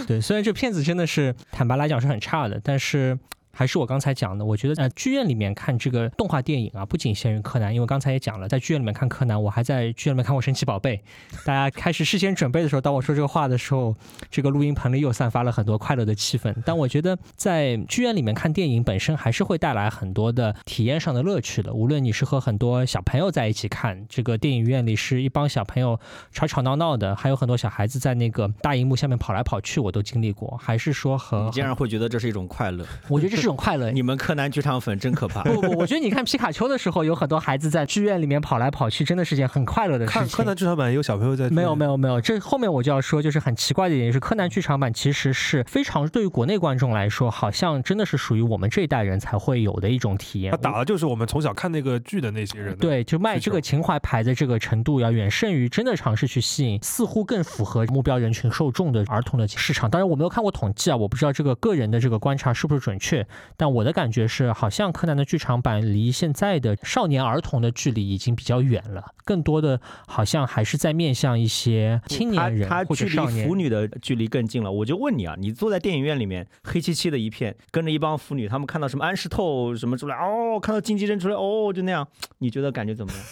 [0.07, 3.19] 对，虽然这片子真的是坦白来讲是很差的，但是。
[3.53, 11.01] 还是我刚才讲的，我觉得呃，剧院里面看这个动画电影啊，不仅限于柯南，因为刚才也讲了，在剧院里面看柯南，我还在剧院里面看过神奇宝贝。
[11.45, 13.95] 大家开始事先准备的时候，当我说这个话的时候，
[14.31, 16.55] 这个录音棚里又散发了很多快乐的气氛。
[16.65, 21.73] 但我觉得在剧院里面看电影本身还是会带来很多的体验上的乐趣的。
[21.73, 25.99] 无论你是和很多小朋友在一起看，这个电影院里是一帮小朋友
[26.33, 30.59] 吵吵闹闹的，还有很多小孩子在那个大荧幕下面跑来跑去，我都经历过。
[30.63, 32.87] 还是说和你竟然会觉得这是一种快乐？
[33.09, 33.91] 我觉得这是种快乐。
[33.91, 35.43] 你们柯南剧场粉真可怕。
[35.51, 40.21] 不不，我觉得你看皮卡丘的时候，有很多孩子在剧院里面跑来跑去，真的是件很快乐的事情。
[40.23, 50.51] 看柯南剧场版有小朋友在没有没有没有，这后面我就要说，就是很奇怪的一点，就是柯南剧场版其实是非常对于国内观众来说，好像真的是属于我们这一代人才会有的一种体验。
[50.53, 52.77] 他打的就是我们从小看那个剧的那些人的。
[52.77, 59.91] 对，就卖这个情怀牌的这个程度要远胜于真的尝试去吸引似乎更符合目标人群受众的儿童的市场。
[59.91, 73.55] 当然我没有看过统计啊，我不知道这个个人的这个观察是不是准确，但我的感觉是，好像柯南的剧场版离现在的少年儿童的距离已经比较远了，更多的好像还是在面向一些青年人或他他距离者少年腐。
[73.55, 74.73] 女的距离更近了。
[74.73, 82.07] 我就问你啊，你坐在电影院里面，黑漆漆的一片，跟着一帮腐女，他们看到什么安室透什么出来，哦，看到金基真出来，哦，就那样，
[82.39, 83.23] 你觉得感觉怎么样？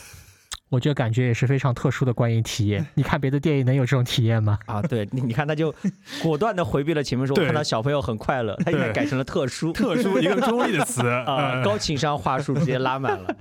[0.68, 2.86] 我觉得感觉也是非常特殊的观影体验。
[2.94, 4.58] 你看别的电影能有这种体验吗？
[4.66, 5.74] 啊，对你，你看他就
[6.22, 9.72] 果断的回避了前面说我看到小朋友很快乐，他现在改成了特殊。
[9.72, 13.34] 特殊一个中立的词啊、呃高情商话术直接拉满了，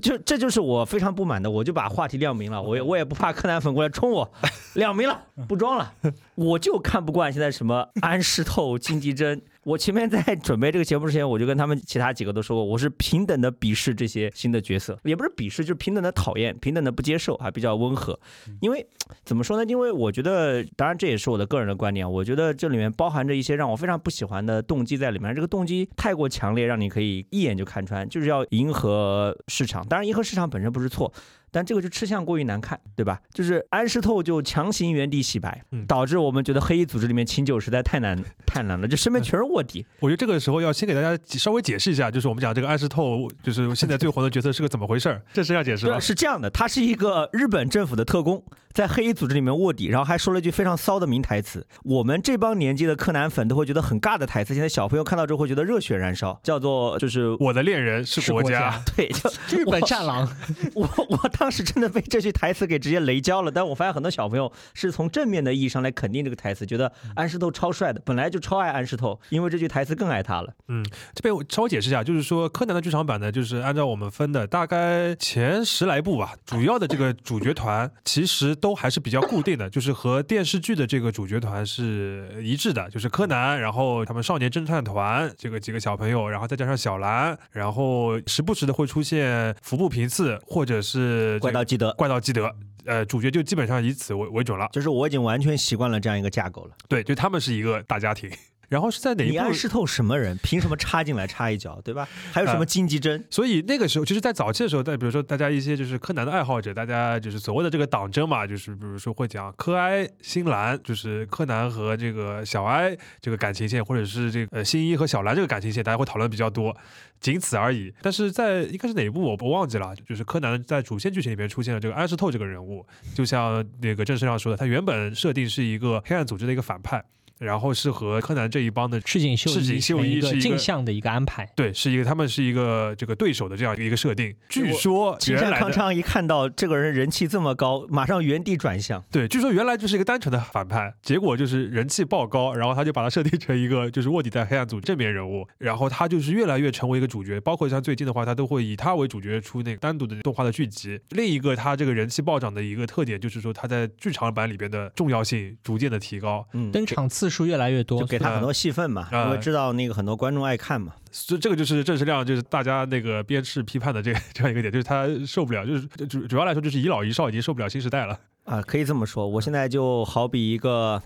[0.00, 4.32] 就这就是我非常不满的，我就把话题亮明了，我也我也不怕柯南粉过来冲我，
[4.74, 5.92] 亮明了，不装了，
[6.34, 9.42] 我就看不惯现在什么安室透、金基真。
[9.64, 18.18] 我前面在准备这个节目之前，我就跟他们其他几个都说过，我是平等的鄙视这些新的角色，也不是鄙视，就是平等的讨厌，平等的不接受，还比较温和。
[18.60, 18.84] 因为
[19.24, 19.64] 怎么说呢？
[19.70, 25.32] 因为我觉得，当然这也是我的个人的观点，我觉得这里面包含着一些让我非常不喜欢的动机在里面。
[25.32, 29.86] 这个动机太过强烈，让你可以一眼就看穿，就是要迎合市场。
[29.86, 31.12] 当然，迎合市场本身不是错。
[31.52, 33.20] 但这个就吃相过于难看，对吧？
[33.32, 39.86] 就是安室透就强行原地洗白，嗯导致我们觉得黑衣组织里面清酒实在太难太难了，就身边全是卧底。
[40.00, 46.00] 我觉得这个时候要先给大家稍微解释一下，就是我们讲这个安室透，就是现在最火的角色是个怎么回事儿，这是要解释对，吧？
[46.00, 51.66] 是这样的，他是一个日本政府的特工，在黑衣组织里面卧底，然后还说了一句非常骚的名台词。
[51.84, 60.28] 我们这帮年纪的柯南粉都会觉得很尬的台词，现在小朋友看到之后会觉得热血燃烧，叫做就是我的恋人是是国国家家， 对，就 日本战狼，
[60.74, 70.52] 我 我当时真的被这句台词给直接雷焦了，但我发现很多小朋友是从正面的意义上来肯定这个台词，觉得安室透超帅的，本来就超爱安室透，因为这句台词更爱他了。
[70.68, 92.54] 嗯这边我稍微解释一下，就是说柯南的剧场版呢，就是按照我们分的大概前十来部吧，主要的这个主角团其实都还是比较固定的， 就是和电视剧的这个主角团是一致的，就是柯南，然后他们少年侦探团这个几个小朋友，然后再加上小兰，然后时不时的会出现服部平次或者是怪盗基德，怪盗基德。
[92.84, 96.70] 呃，主角就基本上以此为为准了，就是我已经完全习惯了这样一个架构了。
[96.88, 98.28] 对，就他们是一个大家庭。
[98.72, 99.52] 然后是在哪一部你安？
[99.52, 100.34] 室透什么人？
[100.42, 102.08] 凭什么插进来插一脚，对吧？
[102.32, 103.22] 还有什么呃金吉针？
[103.28, 116.74] 所以那个时候，其实，在早期的时候，在比如说大家一些就是柯南的爱好者，大家就是所谓的这个党争嘛，就是比如说会讲柯哀、新兰，就是柯南和这个小哀这个感情线，或者是这个呃新一和小兰这个感情线，大家会讨论比较多，
[117.20, 117.92] 仅此而已。
[118.00, 127.04] 但是在应该是哪一部我不忘记了，就是柯南在主线剧情里面出现了这个安室透这个人物，就像那个正式上说的，他原本设定是一个黑暗组织的一个反派。
[127.42, 131.48] 然后是和柯南这一帮的赤井秀赤井秀一是一个镜像的一个安排。
[131.56, 134.34] 对，是一个他们是一个这个对手的这样一个设定。
[134.48, 139.02] 据说青山原来康昌一看到这个人人气这么高，马上原地转向。
[139.10, 151.00] 对，据说原来就是一个单纯的反派，结果就是人气爆高，然后他就把他设定成一个就是卧底在黑暗组正面人物，然后他就是越来越成为一个主角，包括像最近的话，他都会以他为主角出那个单独的动画的剧集。
[151.10, 160.92] 另一个他这个人气暴涨的一个特点就是说他在剧场版里边的重要性逐渐的提高，嗯，登场次数越来越多就，给他很多戏份嘛，啊因为知道那个很多观众爱看嘛。
[161.10, 168.18] 所以这个就是郑世亮就是大家那个鞭笞批判的这个 这样一个点，就是他受不了，就是主主要来说就是遗老遗少已经受不了新时代了。
[168.44, 169.26] 啊，可以这么说。
[169.26, 171.00] 我现在就好比一个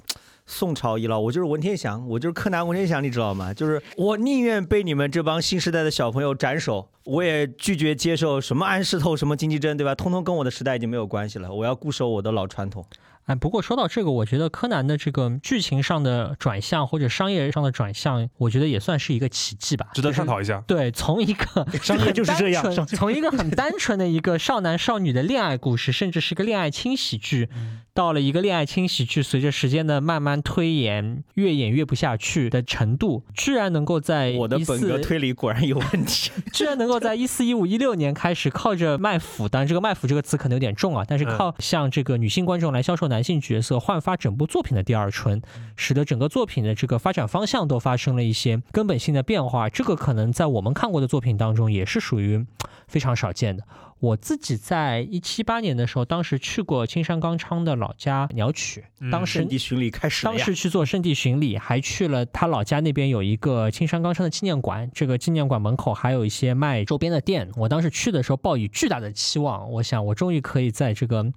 [0.47, 3.53] 宋朝遗老，我就是文天祥，我就是柯南文天祥，你知道吗？
[3.53, 9.95] 就是我宁愿被你们这帮新时代的小朋友斩首，我也拒绝接受什么安室透、什么金基针，对吧？
[9.95, 11.53] 通通跟我的时代已经没有关系了。
[11.53, 12.87] 我要固守我的老传统。
[13.27, 20.62] 哎，不过说到这个，我觉得柯南的这个剧情上的转向或者商业上的转向，我觉得也算是一个奇迹吧，值得就是探讨一下。
[20.67, 27.49] 对，从一个 商业就是这样很单纯从一个很单纯的一个少男少女的恋爱故事，甚至是个恋爱轻喜剧，
[27.93, 36.31] 到了一个恋爱轻喜剧，随着时间的慢慢推演，越演越不下去的程度，居然能够在我的本格推理果然有问题。
[36.53, 45.40] 居然能够在一四一五一六年开始靠着卖腐，当然这个卖腐这个词可能有点重啊，但是嗯靠向这个女性观众来销售男男性角色焕发整部作品的第二春，
[45.74, 49.70] 使得整个作品的这个发展方向都发生了一些根本性的变化。
[49.70, 52.44] 这个可能在我们看过的作品当中也是属于
[52.87, 53.64] 非常少见的。
[53.98, 60.30] 我自己在一七八年的时候，当时去过青山刚昌的老家鸟取，嗯当时圣地巡礼开始呀。
[60.30, 67.49] 当时去做圣地巡礼，还去了他老家那边有一个青山刚昌的纪念馆，这个纪念馆门口还有一些卖周边的店。
[67.57, 71.32] 我当时去的时候抱以巨大的期望，我想我终于可以在这个。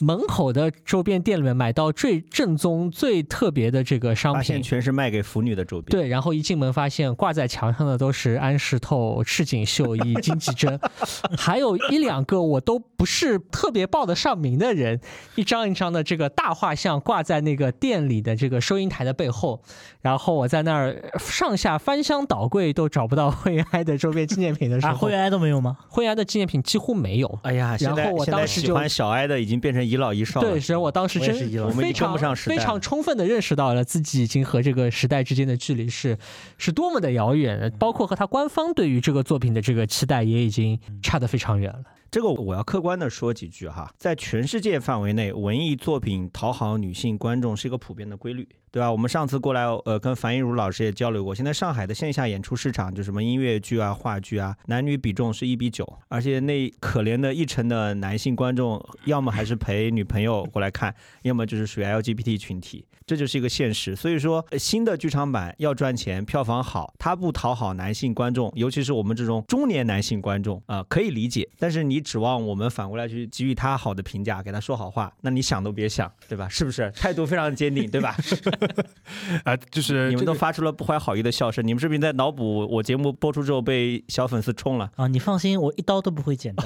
[0.00, 5.90] 门口的周边店里面买到最正宗、最特别的这个商品发现品，全是卖给腐女的周边。
[5.90, 10.80] 对，然后一进门发现挂在墙上的都是安石透、赤井秀一、金吉珍，
[11.36, 15.00] 还有一两个我都不是特别报得上名的人，
[15.34, 19.62] 一张一张的这个大画像挂在那个店里的这个收银台的背后，
[20.00, 25.76] 然后我在那儿上下翻箱倒柜都找不到惠哀的周边纪念品的时啊，候，会员都没有吗？
[25.88, 27.38] 惠哀的纪念品几乎没有。
[27.42, 30.50] 哎呀，然后我在现在当时就喜欢小哀的已经变成一老一少了。
[30.50, 36.16] 对，所以我当时我也是一样真我们非常经跟不上时代非常充分的认识到了自己已经和这个时代之间的距离是
[36.56, 41.82] 是多么的遥远，包括和他官方对于这个作品的这个期待也已经差得非常远了。
[42.10, 48.90] 这个我要客观的说几句哈，在全世界范围内，文艺作品讨好女性观众是一个普遍的规律，对吧？
[48.90, 63.96] 我们上次过来，呃，跟樊一茹老师也交流过，现在上海的线下演出市场，就什么音乐剧啊、话剧啊，男女比重是一比九，而且那可怜的一成的男性观众，要么还是陪女朋友过来看，要么就是属于 LGBT 群体，这就是一个现实。
[63.96, 71.48] 所以说，新的剧场版要赚钱，票房好，它不讨好男性观众，尤其是我们这种中年男性观众啊、可以理解。
[71.58, 76.48] 但是你指望我们反过来去给予他好的评价，给他说好话，那你想都别想，对吧？
[76.48, 76.90] 是不是？
[76.92, 78.16] 态度非常坚定，对吧？
[79.44, 84.90] 啊，就是你们都发出了不怀好意的笑声，你们是不是在脑补我节目播出之后被小粉丝冲了？
[84.96, 86.64] 啊，你放心，我一刀都不会剪刀。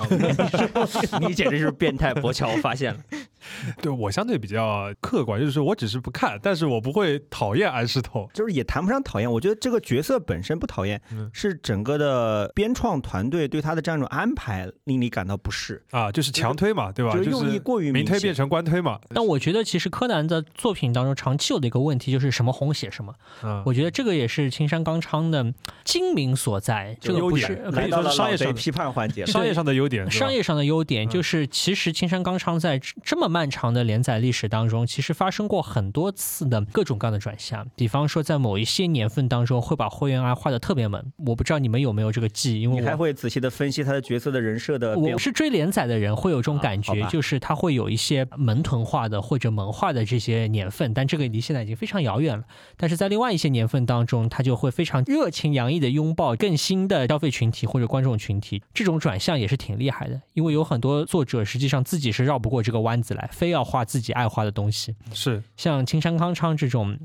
[1.20, 3.00] 你简直就是变态博乔，我发现了。
[3.82, 8.28] 对我相对比较客观，就是我只是不看，但是我不会讨厌安石头。
[8.32, 17.12] 就是也谈不上讨厌，我觉得这个角色本身不讨厌，嗯是整个的编创团队对他的这样一种安排令你感到不适，啊，就是强推嘛，对吧？
[17.12, 18.98] 就是用意过于明推变成官推嘛。
[19.10, 25.54] 但我觉得其实柯南的作品当中长期有的一个问题就是什么红写什么，嗯，我觉得这个也是青山刚昌的
[25.84, 26.96] 精明所在。
[27.00, 29.24] 这个优点不是可以说到了是商业上的批判环节。
[29.26, 37.66] 商业上的优点，商业上的优点嗯就是，其实青山刚昌在这这么漫长的连载历史当中，其实发生过很多次的各种各样的转向。
[37.76, 41.12] 比方说，在某一些年份当中，会把灰原哀画的特别猛。
[41.26, 42.96] 我不知道你们有没有这个记忆，因你还为我。
[43.04, 44.98] 会仔细的分析他的角色的人设的。
[44.98, 52.44] 我是追连载的人，会有这种感觉，就是他会有一些门豚化的或者萌化的这些年份，但这个离现在已经非常遥远了。
[52.76, 60.20] 但是在另外一些年份当中，他就会非常热情洋溢的拥抱更新的消费群体或者观众群体，这种转向也是挺厉害的。
[60.32, 64.94] 因为有很多作者实际上自己是绕不过这个弯子来，非要画自己爱画的东西。
[65.12, 66.98] 是像青山康昌这种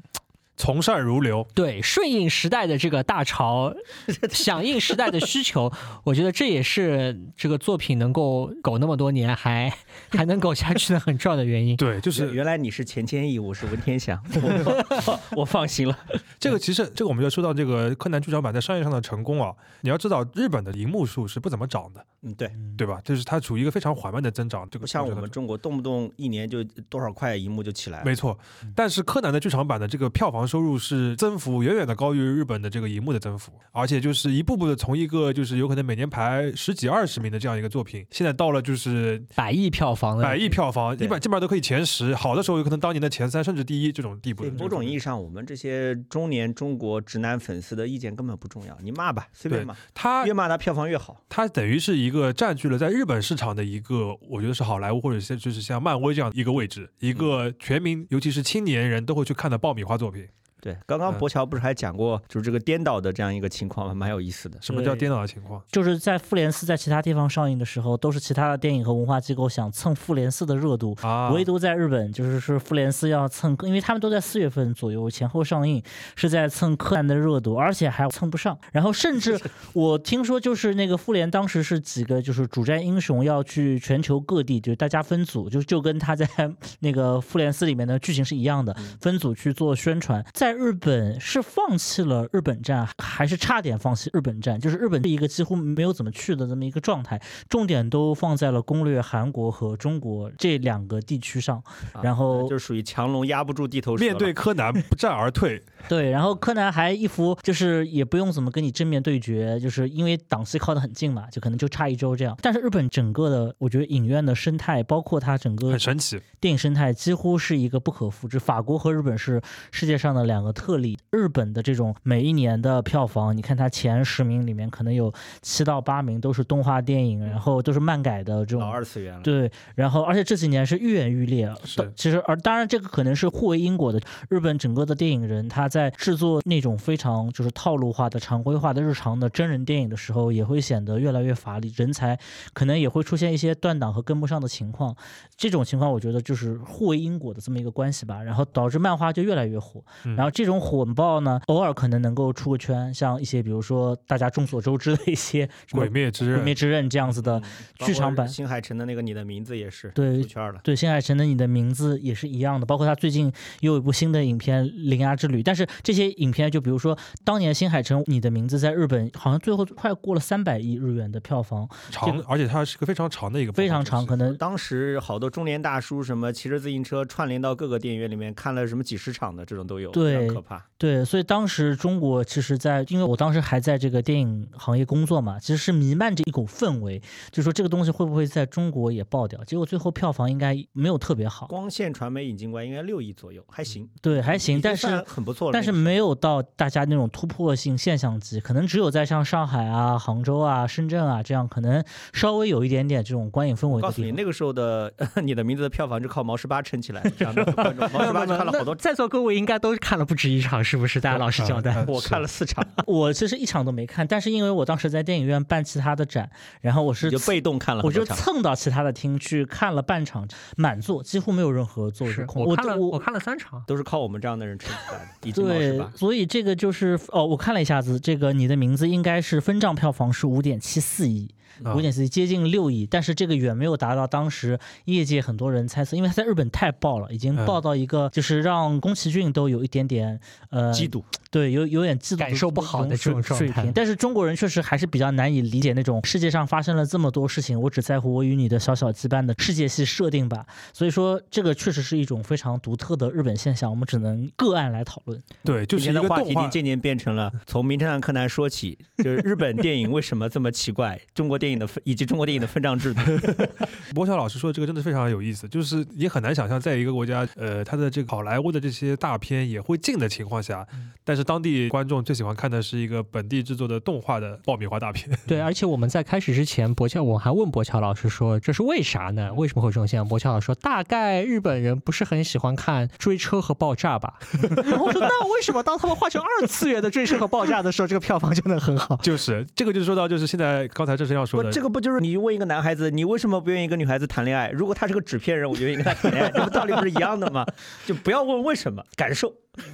[0.60, 1.48] 从善如流。
[1.56, 3.74] 对顺应时代的这个大潮，
[4.30, 5.72] 响应时代的需求，
[6.04, 9.74] 我觉得这也是这个作品能够苟那么多年还
[10.12, 11.76] 还能苟下去的很重要的原因。
[11.78, 15.98] 对，就是原来你是钱谦益，我是文天祥，我我放心了。
[16.40, 16.60] 这个。
[16.60, 23.00] 其实这个我们就说到这个柯南剧场版在商业上的成功啊，你要知道日本的荧幕数是不怎么涨的，嗯，对，对吧？
[23.02, 24.68] 就是它处于一个非常缓慢的增长。
[24.70, 28.06] 这个不像我们中国动不动一年就多少块荧幕就起来了。
[28.06, 28.38] 没错，
[28.76, 44.52] 但是柯南的剧场版的这个票房收入是增幅远远的高于日本的这个荧幕的增幅，而且就是一步步的从一个就是有可能每年排十几二十名的这样一个作品，现在到了就是百亿票房的百亿票房，对一般基本上都可以前十，好的时候有可能当年的前三甚至第一这种地步对。
[44.52, 51.24] 某种意义上，我们这些中年中国直男粉丝的意见根本不重要，你骂吧，随便骂，他越骂他票房越好。
[51.30, 60.28] 他等于是一个占据了在日本市场的一个，我觉得是好莱坞或者是就是像漫威这样一个位置，一个全民尤其是青年人都会去看的爆米花作品。
[60.62, 63.94] 对，刚刚嗯博乔不是还讲过，就是这个颠倒的这样一个情况吗？
[63.94, 64.58] 蛮有意思的。
[64.62, 65.62] 什么叫颠倒的情况？
[65.72, 75.82] 就是在复联四在其他地方上映的时候，都是其他的电影和文化机构想蹭复联四的热度，啊，唯独在日本，就是是复联四要蹭，因为他们都在四月份左右前后上映，
[76.16, 78.58] 是在蹭柯南的热度，而且还蹭不上。
[78.72, 79.40] 然后甚至
[79.74, 86.28] 我听说，就是那个复联当时是几个就是主战英雄要去全球各地，就是大家分组，就就跟他在
[86.82, 90.24] 那个复联四里面的剧情是一样的，分组去做宣传。
[90.34, 94.60] 在在日本是放弃了日本站，还是差点放弃日本站？
[94.60, 101.62] 就是日本是一个几乎没有怎么去的这么一个状态，重点都放在了攻略韩国和中国这两个地区上。
[101.94, 104.04] 啊然后就是属于强龙压不住地头蛇。
[104.04, 112.36] 面对 柯南不战而退，对，然后柯南还一副就是也不用怎么跟你正面对决，就是因为档期靠得很近嘛，就可能就差一周这样。
[112.42, 116.20] 但是日本整个的，我觉得影院的生态，包括它整个很神奇。
[116.40, 118.40] 电影生态几乎是一个不可复制。
[118.40, 119.40] 法国和日本是
[119.72, 120.98] 世界上的两个特例。
[121.12, 129.22] 日本的这种每一年的票房，你看它前十名里面可能有七到八名都是动画电影，然后都是漫改的这种老二次元了。
[129.22, 131.52] 对，然后而且这几年是愈演愈烈。
[131.64, 134.00] 是其实而当然这个可能是互为因果的。
[134.30, 142.18] 日本整个的电影人他在制作那种非常就是套路化的、常规化的日常的真人电影的时候，也会显得越来越乏力，人才
[142.54, 144.96] 可能也会出现一些断档和跟不上的情况。
[145.36, 149.82] 这种情况我觉得就是互为因果的这么一个关系吧，然后导致漫画就越来越火。
[150.04, 157.44] 嗯然后这种火爆呢，偶尔可能能够出个圈，像一些比如说大家众所周知的一些什么鬼灭之鬼刃灭之刃这样子的嗯
[157.86, 158.28] 剧场版。
[158.28, 160.60] 新海诚的那个《你的名字》也是对出圈了。
[160.64, 180.66] 对，新海诚的《你的名字》也是一样的，包括他最近又有一部新的影片《铃芽之旅》，但是这些影片，就比如说当年新海诚《你的名字》在日本好像最后快过了三百亿日元的票房，长，而且它是个非常长的一个非常长，可能当时好多中年大叔什么骑着自行车串联到各个电影院里面看了什么几十场的这种都有，对非常可怕。
[180.78, 187.02] 对，所以当时中国其实在，因为我当时还在这个电影行业工作嘛，其实是弥漫着一股氛围，
[187.32, 189.44] 就说这个东西会不会在中国也爆掉？
[189.44, 195.54] 结果最后票房应该没有特别好，光线传媒引进关应该六亿左右，还行，对，还行，但是很不错了。
[195.54, 204.12] 但是没有到大家那种突破性现象级，可能只有在像上海啊、杭州啊、深圳啊这样，可能稍微有一点点这种观影氛围我告诉你。
[204.12, 211.00] 那个时候的 你的名字的票房是靠毛十八撑起来的，这样的观众毛十八 看了好多，在座各位应该都看了不止一场，是不是？
[211.00, 211.74] 大家老实交代。
[211.76, 216.30] 嗯我看了四场， 我其实一场都没看，但是因为我当时在电影院办其他的展，
[216.60, 218.04] 然后我是就被动看了我就。
[218.06, 222.44] 蹭到其他的厅去看了半场，满座，几乎没有任何座位空。
[222.44, 223.64] 我看了，我我看了三场。
[223.68, 225.80] 都是靠我们这样的人撑起来的，对，。
[225.96, 231.39] 所以这个就是哦，我看了一下子，这个你的名字应该是分账票房是五点七四亿，啊
[231.76, 243.74] 五点四亿接近六亿，但是这个远没有达到当时业界很多人猜测，因为它在日本太爆了，已经嗯爆到一个就是让宫崎骏都有一点点呃嫉妒，对，有有点嫉妒感受不好的这种水水状态平。
[243.74, 250.46] 但是中国人确实还是比较难以理解那种世界上发生了这么多事情，我只在乎我与你的小小羁绊的世界系设定吧。
[250.74, 255.22] 所以说，这个确实是一种非常独特的日本现象，我们只能个案来讨论。
[255.44, 263.02] 对，就是今天的话题渐渐变成了 从《名侦探柯南》说起，就是日本电影为什么这么奇怪，中国电影的分以及中国电影的分账制度。
[263.94, 270.66] 博乔老师说的这个真的非常有意思，就是也很难想象，在一个国家，呃，它的这个好莱坞的这些大片也会进的情况下，
[271.04, 275.10] 但是当地观众最喜欢看的是一个本地制作的动画的爆米花大片。
[275.26, 279.34] 对，而且我们在开始之前，博乔我还问博乔老师说这是为啥呢？
[279.34, 280.08] 为什么会有这种现象？
[280.08, 284.14] 博乔老师说大概日本人不是很喜欢看追车和爆炸吧。
[284.66, 288.96] 然后我说那为什么当他们换成二次元的追车和爆炸的时候，这个票房就能很好？
[288.98, 294.50] 就是这个，就是说到就是现在刚才郑生要说这个不就是你问一个男孩子，你为什么不愿意跟女孩子谈恋爱？
[294.50, 297.46] 如果他是个纸片人，我就愿意跟他谈恋爱，这不道理不是一样的吗？
[297.86, 299.34] 就不要问为什么，感受。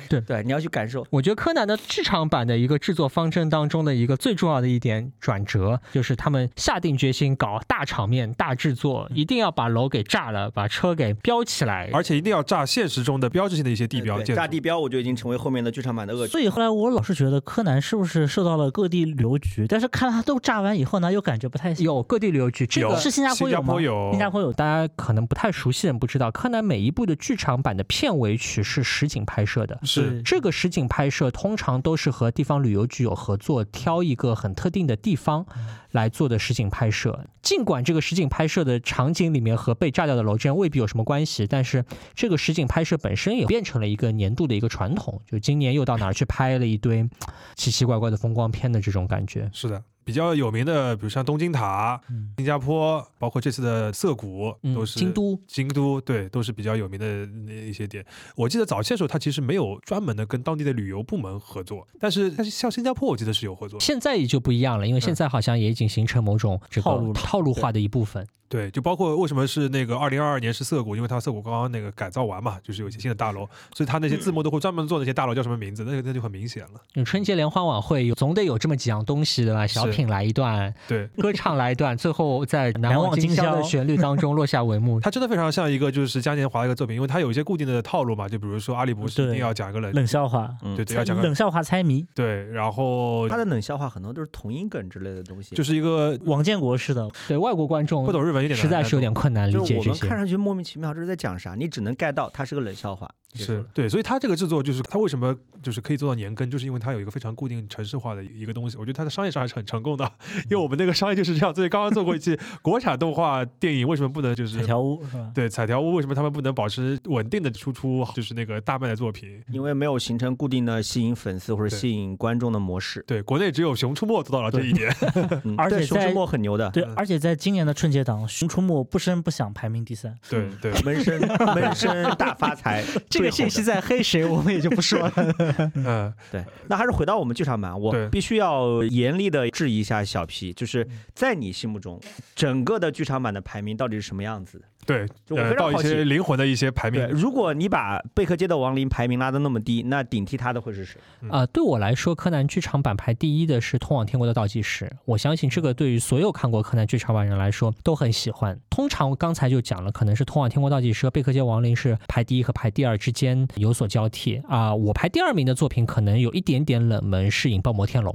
[0.09, 1.05] 对对，你要去感受。
[1.09, 11.89] 我觉得柯南的剧场版的一个制作方针当中的一个最重要的一点转折，就是他们下定决心搞大场面、大制作，一定要把楼给炸了，把车给标起来。
[11.93, 14.21] 而且一定要炸现实中的标志性的一些地标。
[14.21, 16.27] 炸地标，我就已经成为后面的剧场版的恶。
[16.27, 21.85] 所以后来我老是觉得柯南是不是受到了各地旅游局，但是看他都炸完以后呢，又感觉不太行。
[21.85, 23.73] 有各地旅游局，这有个是新加坡新加有吗？
[23.73, 24.51] 坡有新加坡有。
[24.53, 29.74] 大家可能不太熟悉的人不知道，柯南每一部的剧场版的片尾曲是实景拍摄的。
[29.83, 35.45] 是这个实景拍摄通常都是和地方旅游局有合作，挑一个很特定的地方
[35.91, 37.25] 来做的实景拍摄。
[37.41, 45.21] 尽管这个实景拍摄的场景里面和被炸掉的楼之间未必有什么关系，但是这个实景拍摄本身也变成了一个年度的一个传统。
[45.29, 47.07] 就今年又到哪儿去拍了一堆
[47.55, 49.49] 奇奇怪怪的风光片的这种感觉。
[49.53, 58.05] 是的，比较有名的，比如像东京塔、嗯新加坡，包括这次的涩谷，嗯都是京都京都对，都是比较有名的那一些点。
[58.35, 63.79] 我记得早期的时候，它其实没有专门的跟当地的旅游部门合作，但是但是像新加坡，我记得是有合作。
[63.79, 68.25] 现在也就不一样了，因为现在好像也已经形成某种这个套路套路化的一部分。
[68.47, 76.81] 对，就包括为什么是那个二零二二年是涩谷，因为它涩谷刚刚那个改造完嘛，就是有一些新的大楼，所以它那些字幕都会专门做那些大楼叫什么名字，那个那就很明显了。
[76.93, 79.65] 你春节联欢晚会有总得有这么几样东西对吧？
[79.65, 84.99] 小品来一段，对，歌唱来一段，最后在难难忘今宵的旋律当中落下帷幕。
[85.05, 99.89] 它真的非常像一个就是嘉年华的一个作品，因为它有一些固定的套路嘛，就比如说阿里博士一定要讲一个冷，冷笑话，嗯对对，要讲个冷笑话猜谜，对，然后他的冷笑话很多都是同音梗之类的东西，就是一个王建国式的，对外国观众不懂日文有点实在是有点困难理就我解这些。
[99.89, 101.55] 们看上去莫名其妙，这是在讲啥？
[101.55, 103.09] 你只能 get 到它是个冷笑话。
[103.37, 108.77] 是对，所以它这个制作就是它为什么就是可以做到年更，就是因为它有一个非常固定城市化的一个东西。
[108.77, 110.09] 我觉得它的商业上还是很成功的，
[110.49, 111.53] 因为我们那个商业就是这样。
[111.53, 115.29] 所以刚刚做过一期 国产动画电影，为什么不能就是彩条屋是吧？
[115.35, 119.43] 对彩条屋为什么他们不能保持稳定的输出，就是那个大卖的作品？
[119.51, 123.03] 因为没有形成固定的吸引粉丝或者吸引观众的模式。
[123.05, 124.89] 对，国内只有《熊出没》做到了这一点。
[125.43, 130.15] 嗯而且熊出没很牛的，对嗯，而且在今年的春节档，《熊出没》不声不响排名第三。
[130.29, 131.19] 对对， 闷声
[131.53, 135.13] 闷声大发财， 这个信息在黑谁，我们也就不说了。
[135.75, 141.99] 嗯，对，那还是回到我们剧场版，我必须要严厉的质疑一下小皮，就是在你心目中，
[142.35, 144.65] 整个的剧场版的排名到底是什么样子的？
[144.85, 150.99] 对，就我呃，到一非常好奇些灵魂的一些排名对，，如果你把贝克街的亡灵排名拉的那么低，那顶替他的会是谁？
[151.29, 158.59] 啊、对我来说，柯南剧场版排第一的是《通往天国的倒计时》，我相信这个对于所有看过柯南剧场版人来说都很喜欢。
[158.69, 168.11] 通常刚才就讲了，可能是《通往天国倒计时》和《贝克街亡灵》是排第一和排第二之间有所交替啊、我排第二名的作品可能有一点点冷门，是《引爆摩天楼》。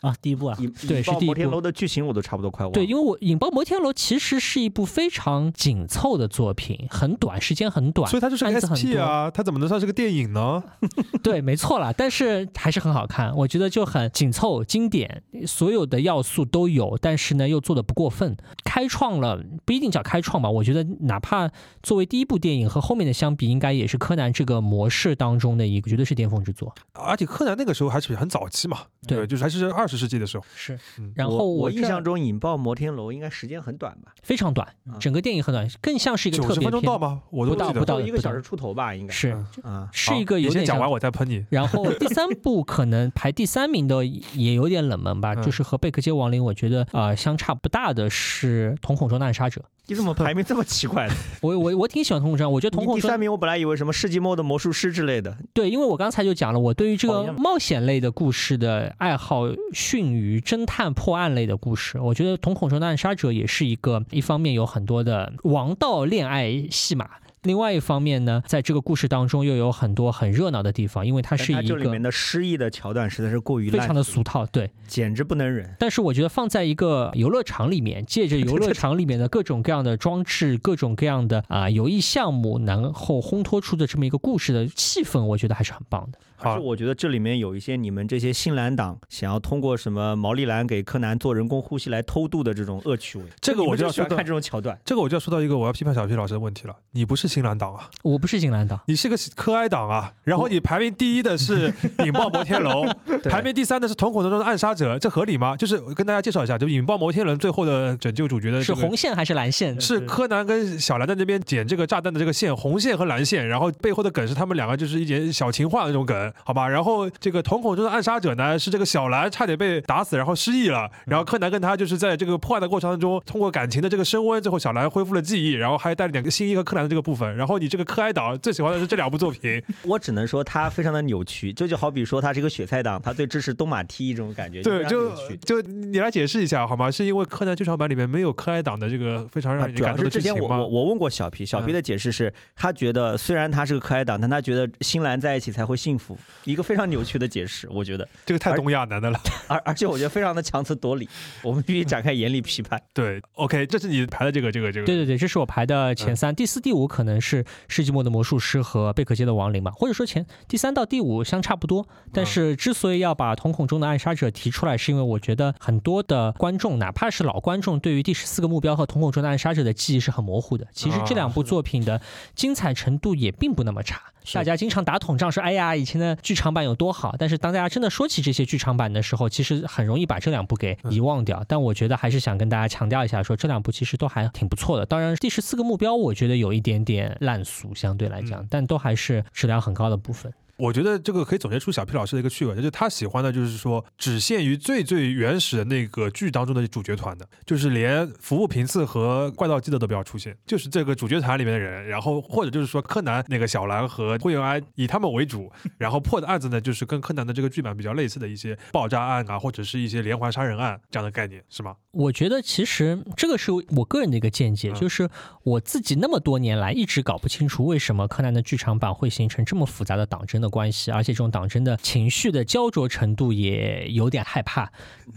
[0.00, 2.74] 啊，第一部啊，引对是第一部摩天楼的剧情我都差不多快忘了。
[2.74, 10.62] 对，因为我《引爆摩天楼》其实是一部非常紧凑的作品，很短，时间很短，所以它就是个案子很 SP 啊，它怎么能算是个电影呢？
[11.22, 21.50] 对，没错了，但是还是很好看，我觉得就很紧凑、经典，所有的要素都有，但是呢又做的不过分，开创了不一定叫开创吧，我觉得哪怕
[21.82, 26.74] 作为第一部电影和后面的相比，应该也是柯南这个模式当中的一个绝对是巅峰之作。
[26.92, 34.14] 而且柯南那个时候还是很早期嘛，对就是还是二十世纪的时候，是嗯，然后这我我印象中引爆摩天楼应该时间很短吧？
[34.22, 37.20] 非常短啊，整个电影很短，更像是一个特别九十分钟到片，吗？
[37.30, 39.88] 我都不到不到一个小时出头吧，应该是啊。
[39.92, 41.44] 是一个有点先讲完，我再喷你。
[41.50, 49.60] 然后第三部可能排第三名的也有点冷门吧，嗯就是和《贝克街亡灵》我觉得啊相差不大的是《瞳孔中的暗杀者》。
[49.88, 51.14] 你怎么排名这么 奇怪的？
[51.40, 55.36] 我我我挺喜欢瞳孔中，我觉得瞳孔第三名，我本来以为什么世纪末的魔术师之类的。
[55.52, 61.98] 对，因为我刚才就讲了，我对于这个冒险类的故事的爱好逊于侦探破案类的故事。
[62.00, 67.10] 我觉得《瞳孔中的暗杀者》也是一个，一方面有很多的王道恋爱戏码。
[67.42, 74.70] 另外一方面呢，在这个故事当中又有很多很热闹的地方，因为它是一但它这里面个的诗意的桥段实在是过于非常的俗俗套，对。
[74.86, 75.74] 简直不能忍。
[75.78, 86.18] 但是我觉得放在一个游乐场里面，借着游乐场里面的各种各样的装置、各种各样的啊、游艺项目，然后烘托出的这么一个故事的气氛，我觉得还是很棒的。
[86.42, 94.78] 好而是我觉得这里面有一些你们这些新蓝党想要通过什么毛利兰给柯南做人工呼吸来偷渡的这种恶趣味，这个我就要说到这种桥段。
[94.84, 96.74] 这个我就要说到一个我要批判小皮老师的问题了。
[96.92, 100.12] 你不是新蓝党啊，我不是新蓝党，你是个柯哀党啊。
[100.24, 101.72] 然后你排名第一的是
[102.04, 102.84] 《引爆摩天楼》，
[103.30, 105.56] 排名第三的是《瞳孔中的暗杀者》，这合理吗？
[105.56, 109.80] 就是我跟大家介绍一下，就《引爆摩天轮》最后的拯救主角的是这个红线还是蓝线？
[109.80, 116.68] 是柯南跟小兰在那边捡这个炸弹的这个线，红线和蓝线，然后背后的梗是他们两个就是一点小情话的那种梗，好吧？
[116.68, 127.36] 然后这个瞳孔中的暗杀者呢，是这个小兰差点被打死，然后失忆了，然后柯南跟他就是在这个破案的过程当中，通过感情的这个升温，最后小兰恢复了记忆，然后还带了两个新一和柯南的这个部分。
[127.36, 136.90] 然后你这个柯哀党最喜欢的是这两部作品，我只能说他非常的扭曲，这就好比说他是一个雪菜党，他最支持东马踢这种感觉，对，就就你来解释一下好吗？
[136.90, 140.58] 是因为柯南剧场版里面没有柯哀党的这个非常让人感动的是之前我剧情吗？
[140.58, 149.20] 我我问过小皮，小皮的解释是他觉得虽然他是个柯哀党，但他觉得新兰在一起才会幸福，一个非常扭曲的解释，我觉得，这个太东亚男的了。
[149.46, 151.08] 而而且我觉得非常的强词夺理，
[151.42, 152.80] 我们必须展开严厉批判。
[152.92, 154.86] 对，OK，这是你排的这个这个这个。
[154.86, 161.86] 对对对，这是我排的前三，第四、第五可能是《世纪末的魔术师》和《贝克街的亡灵》吧，或者说前第三到第五相差不多。
[162.12, 170.66] 但是之所以要把瞳孔中的暗杀者提出来，是因为我觉得很多的观众，哪怕是老观众，对于第十四个目标和瞳孔中的暗杀者的记忆是很模糊的。
[170.72, 172.00] 其实这两部作品的
[172.34, 174.00] 精彩程度也并不那么差。
[174.21, 181.44] 是大家经常打统仗说，哎呀，以前的剧场版有多好，但是当大家真的说起这些剧场版的时候，其实很容易把这两部给遗忘掉。
[181.48, 184.86] 但我觉得还是想跟大家强调一下，说这两部其实都还挺不错的。
[184.86, 190.32] 当然，第十四个目标我觉得有一点点烂俗，相对来讲嗯，但都还是质量很高的部分。
[190.56, 211.74] 我觉得这个可以总结出小 P 老师的一个趣味，就是他喜欢的就是说只限于最最原始的那个剧当中的主角团的，就是连服务平次和怪盗基德都不要出现，就是这个主角团里面的人，然后或者就是说柯南那个小兰和灰原哀以他们为主，然后破的案子呢就是跟柯南的这个剧版比较类似的一些爆炸案啊，或者是一些连环杀人案这样的概念，是吗？
[211.92, 215.08] 我觉得其实这个是我个人的一个见解，嗯就是
[215.42, 224.70] 我自己那么多年来一直搞不清楚为什么柯南的剧场版会形成这么复杂的党争的关系，而且这种党争的情绪的焦灼程度也有点害怕，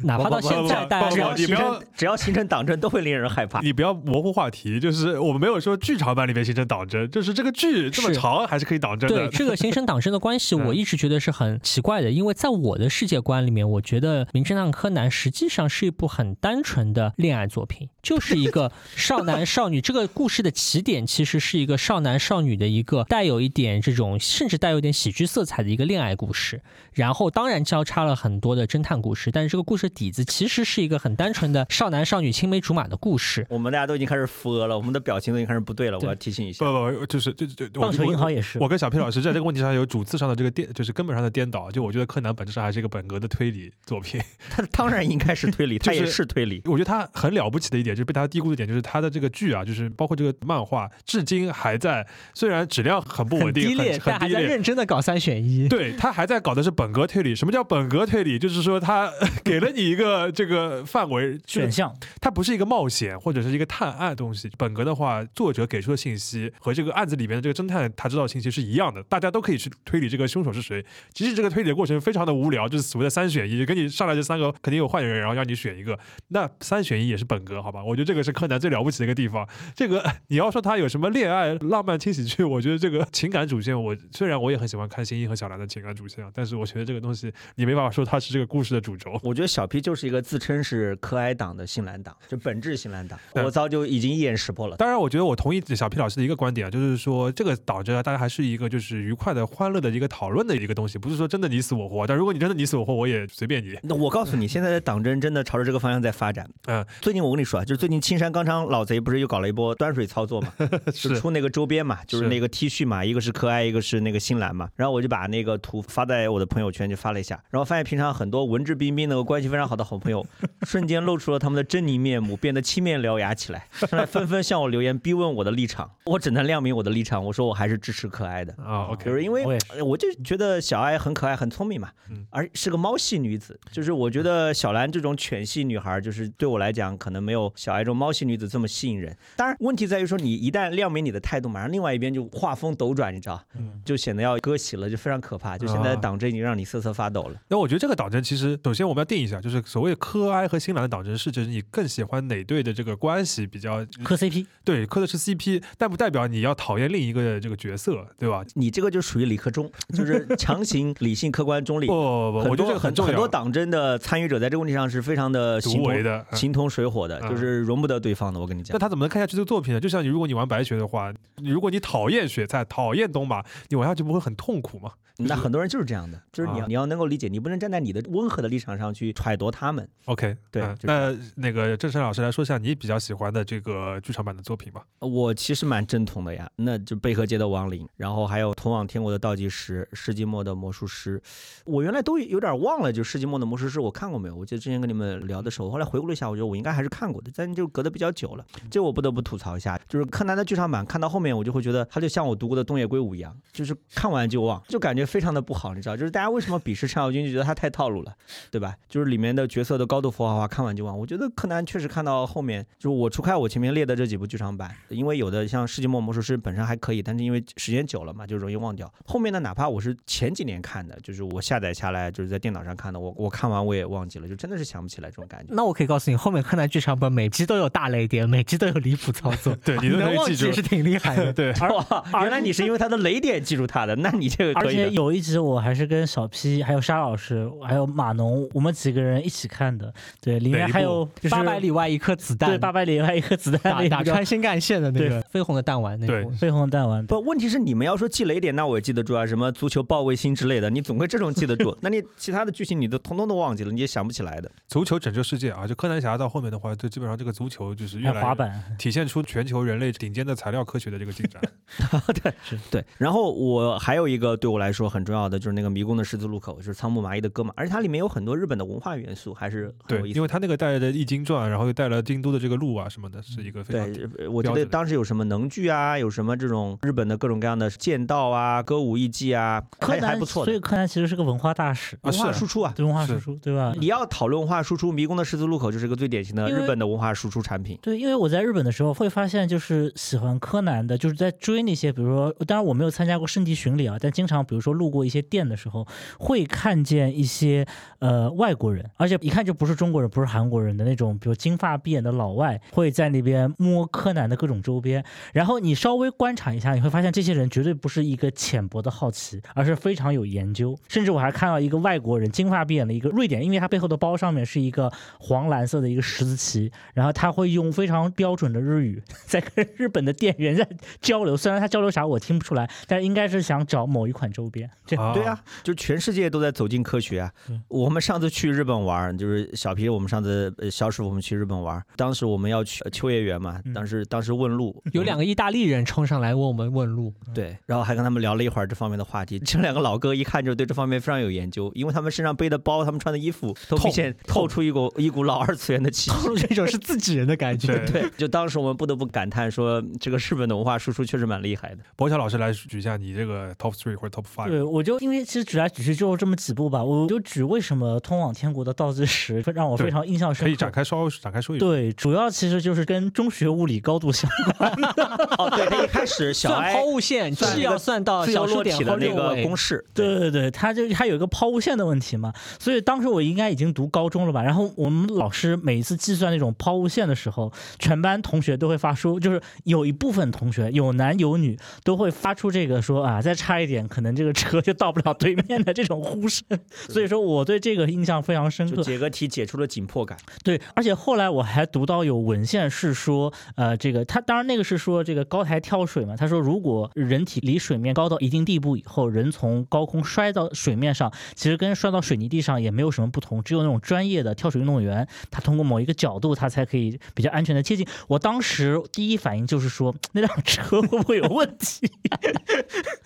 [0.03, 3.61] 哪怕到现在大只要家形你不要成只要形成党争，都会令人害怕。
[3.61, 9.15] 你不要模糊话题，就是我们没有说剧场版里面形成党争，就是这个剧这么长还是可以党争的。
[9.15, 19.79] 对这个形成党争的关系，嗯我一直觉得是很奇怪的，因为在我的世界观里面，我觉得《名侦探柯南》实际上是一部很单纯的恋爱作品，就是一个少男少女。
[19.79, 26.61] 这个故事的起点其实是一个少男少女的一个带有一点这种，甚至带有一点喜剧色彩的一个恋爱故事。
[26.93, 33.45] 然后当然交叉了很多的侦探故事，但是这个故事底子其实是一个很单纯的少男少女青梅竹马的故事。
[33.49, 35.99] 我们大家都已经开始扶额了，我们的表情都已经开始不对了。
[35.99, 41.69] 我要提醒一下不，不不，就是就就棒球银行也是我跟小 P 老师在这个问题上有主次上的这个颠，就是根本上的颠倒。
[41.69, 44.21] 就我觉得柯南本质上还是一个本格的推理作品。
[44.49, 46.54] 他当然应该是推理，他也是推理。
[46.65, 54.41] 我觉得他很了不起的一点，就是被他低估的一点，就是他的这个剧啊，就是包括这个漫画，至今还在，虽然质量很不稳定，低劣，很但还在。
[54.41, 55.67] 认真的搞三选一。
[55.67, 57.35] 对他还在搞的是本格推理。
[57.35, 58.37] 什么叫本格推理？
[58.37, 59.11] 就是说他
[59.43, 64.49] 给了你一个这个范围，选项，它不是一个冒险或者是一个探案的东西。
[64.57, 70.85] 本格的话，作者给出的信息和这个案子里面的这个侦探他知道的信息是一样的，大家都可以去推理这个凶手是谁。
[71.13, 75.97] 即使这个推理的过程非常的无聊，就是所谓的三选一，给你上来这三个肯定有坏人，然后让你选一个，
[76.29, 77.83] 那三选一也是本格，好吧？
[77.83, 79.47] 我觉得这个是柯南最了不起的一个地方。
[79.75, 89.19] 这个 你要说他有什么恋爱浪漫轻喜剧，我觉得这个情感主线，我虽然我也很喜欢看新一和小兰的情感主线啊，但是我觉得这个东西你没办法说它是这个故事的主轴。
[89.23, 93.19] 我觉得小 P 就是一个自称是柯爱党的新蓝党，就本质新蓝党。
[93.43, 94.77] 我早就已经一眼识破了。
[94.77, 102.05] 当然，我觉得我同意小 P 老师的一个观点啊，就是说这个党争啊，大家还是一个就是愉快的、欢乐的一个讨论的一个东西，不是说真的你死我活。
[102.07, 103.77] 但如果你真的你死我活，我也随便你。
[103.83, 106.34] 那我告诉你，现在的党争真的朝着这个方向在发展。
[106.67, 110.51] 嗯，最近我跟你说啊，就是最近青山刚昌老贼不是又搞了一波端水操作嘛，
[110.87, 114.69] 就是出那个周边嘛，就是是那个 T 恤嘛，一个是可爱，一个是那个新蓝嘛。
[114.75, 120.25] 然后我就把那个图发在我的朋友圈，就发了一下，然后发现平常很多文质彬彬的、关系非常好的好朋友，
[120.65, 125.89] 瞬间露出了他们的狰狞面目，变得青面獠牙起来，上来纷纷向我留言逼问我的立场。
[126.05, 128.53] 我只能亮明我的立场，我说我还是支持可爱的。
[128.63, 129.43] 啊，OK，就是因为
[129.83, 133.59] 我就觉得小爱很可爱、很聪明嘛嗯，而是个猫系女子。
[133.71, 139.15] 就是我觉得小兰这种犬系女孩，就是对我来讲，可能没有小爱这种猫系女子这么吸引人。
[139.35, 145.57] 当然，问题在于说，你一旦亮明你的态度，马上另外一边就画风斗转，你知道，嗯就显得要割席了，就非常可怕。
[145.57, 147.39] 就现在啊党争已经让你瑟瑟发抖了。
[147.47, 158.43] 那我觉得这个党争其实，首先我们要定一下，就是所谓科哀和新兰的党争，是指你更喜欢哪队的这个关系比较磕 CP，对，磕的是 CP，但不代表你要讨厌另一个这个角色，对吧？
[158.55, 162.05] 你这个就属于理科中，就是强行理性、客观、中立 不。
[162.05, 163.07] 不不，很我觉得这多很个重要。
[163.07, 168.39] 很多党争的参与者在这个问题上是非常的形同独为的，嗯形同水火的，嗯就是容不得对方的。
[168.39, 169.79] 我跟你讲那，他怎么能看下去这个作品呢？
[169.79, 174.91] 就像你，如果你玩白雪的话，你如果你讨厌雪菜，讨厌东马，你玩下去不会很痛苦吗？
[175.17, 179.87] 那很多人就是这样的，就是你要啊你要能够理解，你不能站在你的温和的立场上去揣度他们。
[180.05, 184.83] OK，对嗯就那那个郑山老师来说一下你比较喜欢的这个剧场版的作品吧。
[184.99, 191.21] 我其实蛮正统的呀，那就贝壳街的亡灵，然后还有通往天国的倒计时，世纪末的魔术师。
[191.65, 194.35] 我原来都有点忘了，就世纪末的魔术师我看过没有？
[194.35, 198.45] 我记得之前跟你们聊的时候，后来回顾了一下，我觉得我应该还是看过的，但就隔得比较久了。
[198.69, 205.95] 这我不得不吐槽一下，就是柯南的剧场版看到后面，我就会觉得他就像我读过的东野圭吾一样，就是看完就忘，就感觉非常的不好，你知道？
[205.95, 208.13] 就是大家为什么鄙视程咬金，就觉得他太套路了，
[208.49, 208.75] 对吧？
[208.89, 210.97] 就是里面的角色的高度符号化，看完就忘。
[210.97, 218.91] 我觉得柯南确实看到后面，就是我除开我前面列的这几部剧场版，因为有的像《世纪末魔术师》本身还可以，但是因为时间久了嘛，就容易忘掉。
[219.05, 225.53] 后面的哪怕我是前几年看的，就是我下载下来就是在电脑上看的，我我看完我也忘记了，就真的是想不起来这种感觉。
[225.53, 231.31] 那我可以告诉你，后面柯南剧场版每集都有大雷点，每集都有离谱操作， 对你都能记住忘记是挺厉害的。
[231.33, 234.94] 对，哇，原来你是因为他的雷点记住他的，那你这个可以的。
[234.95, 239.93] 有一集我还是跟小 P、还有沙老师、还有马农，我们几个人一起看的。
[240.21, 246.31] 对，里面还有八百里外一颗子弹对，八百里外一颗子弹打那个打穿新干线的那个绯红的弹丸那对部。
[246.31, 247.05] 绯红弹丸。
[247.05, 251.75] 不，问题是你们要说记雷点，那我也记得住啊，什么足球报卫星之类的，你总归这种记得住。
[251.83, 254.49] 那你其他的剧情你都通通都忘记了，你也想不起来的。
[254.69, 255.67] 足球拯救世界啊！
[255.67, 261.41] 就柯南侠到后面的话，就基本上这个足球就是越来板，体现出全球人类顶尖的材料科学的这个进展。
[262.23, 262.33] 对
[262.71, 282.73] 对，然后我还有一个对我来说说很重要的就是那个迷宫的十字路口，就是仓木麻衣的歌嘛，而且它里面有很多日本的文化元素，还是很对有意，思因为它那个带的《易经传》，然后又带了京都的这个路啊什么的，是一个非常对，呃我觉得当时有什么能剧啊，有什么这种日本的各种各样的剑道啊、歌舞艺伎啊，还还柯南，不错所以柯南其实是个文化大使，啊文化输出啊。
[282.75, 283.73] 对文化输出，对吧？
[283.79, 287.79] 你要讨论文化输出，《迷宫的十字路口》就是一个最典型的日本的文化输出产品。
[287.81, 295.87] 对，因为我在日本的时候会发现，就是喜欢柯南的，就是在追那些，比如说，当然我没有参加过圣地巡礼啊，但经常比如说路过一些店的时候，
[296.19, 297.65] 会看见一些
[297.99, 305.03] 呃外国人，而且一看就不是中国人，不是韩国人的那种，比如金发碧眼的老外，会在那边摸柯南的各种周边。
[305.33, 310.77] 然后你稍微观察一下，你会发现这些人绝对不是一个浅薄的好奇，而是非常有研究。
[310.87, 320.67] 甚至我还看到一个外国人，金发碧眼的一个瑞典，因为他背后的包上面是一个黄蓝色的一个十字旗，然后他会用非常标准的日语在跟日本的店员在
[321.01, 321.35] 交流。
[321.45, 324.64] 虽然他交流啥我听不出来，但应该是想找 某一款周边。
[324.85, 327.61] 这啊对啊，就全世界都在走进科学啊嗯。
[327.67, 339.39] 我们上次去日本玩，就是小皮，我们上次呃小师傅我们去日本玩，当时我们要去呃秋叶原嘛嗯，当时当时问路，有两个意大利人冲上来问我们问路，对，然后还跟他们聊了一会儿这方面的话题。
[339.39, 346.17] 这两个老哥一看就对这方面非常有研究，因为他们身上背的包，他们穿的衣服都明显透出一股一股老二次元的气息。
[346.17, 347.77] 透露这种是自己人的感觉。
[347.85, 351.83] 对 对，就当时我们不得不感叹说，这个日本的文化输出确实蛮厉害的。
[351.95, 354.44] 博乔老师来举一下你这个 top three 或者 top five。
[354.47, 360.45] 对，我就因为其实举来举去就这么几部吧，我就举为什么通往天国的倒计时让我非常印象深刻。
[360.45, 361.67] 可以展开稍微展开说一说。
[361.67, 364.71] 对，主要其实就是跟中学物理高度相关。
[365.37, 374.41] 哦，对他一开始小算抛物线是要算到小数点体的那个公式，对对对，他就他有一个抛物线的问题嘛，所以当时我应该已经读高中了吧。
[374.43, 386.45] 然后我们老师每一次计算那种抛物线的时候，全班同学都会发出，就是有一部分同学有男有女都会发出这个说啊，再差一点可能这个车就到不了对面的这种呼声。
[386.89, 388.83] 所以说我对这个印象非常深刻。
[388.83, 390.15] 解个题解出了紧迫感。
[390.43, 407.87] 对，而且后来我还读到有文献是说，呃，这个他当然那个是说这个高台跳水嘛，他说如果人体离水面高到一定地步以后，人从高空摔到水面上，其实跟摔到水泥地上也没有什么不同，只有那种专业的跳水运动员，他通过某一个角度，他才可以比较安全的接近。
[408.07, 411.89] 我当时第一反应就是说，那辆车会不会有问题？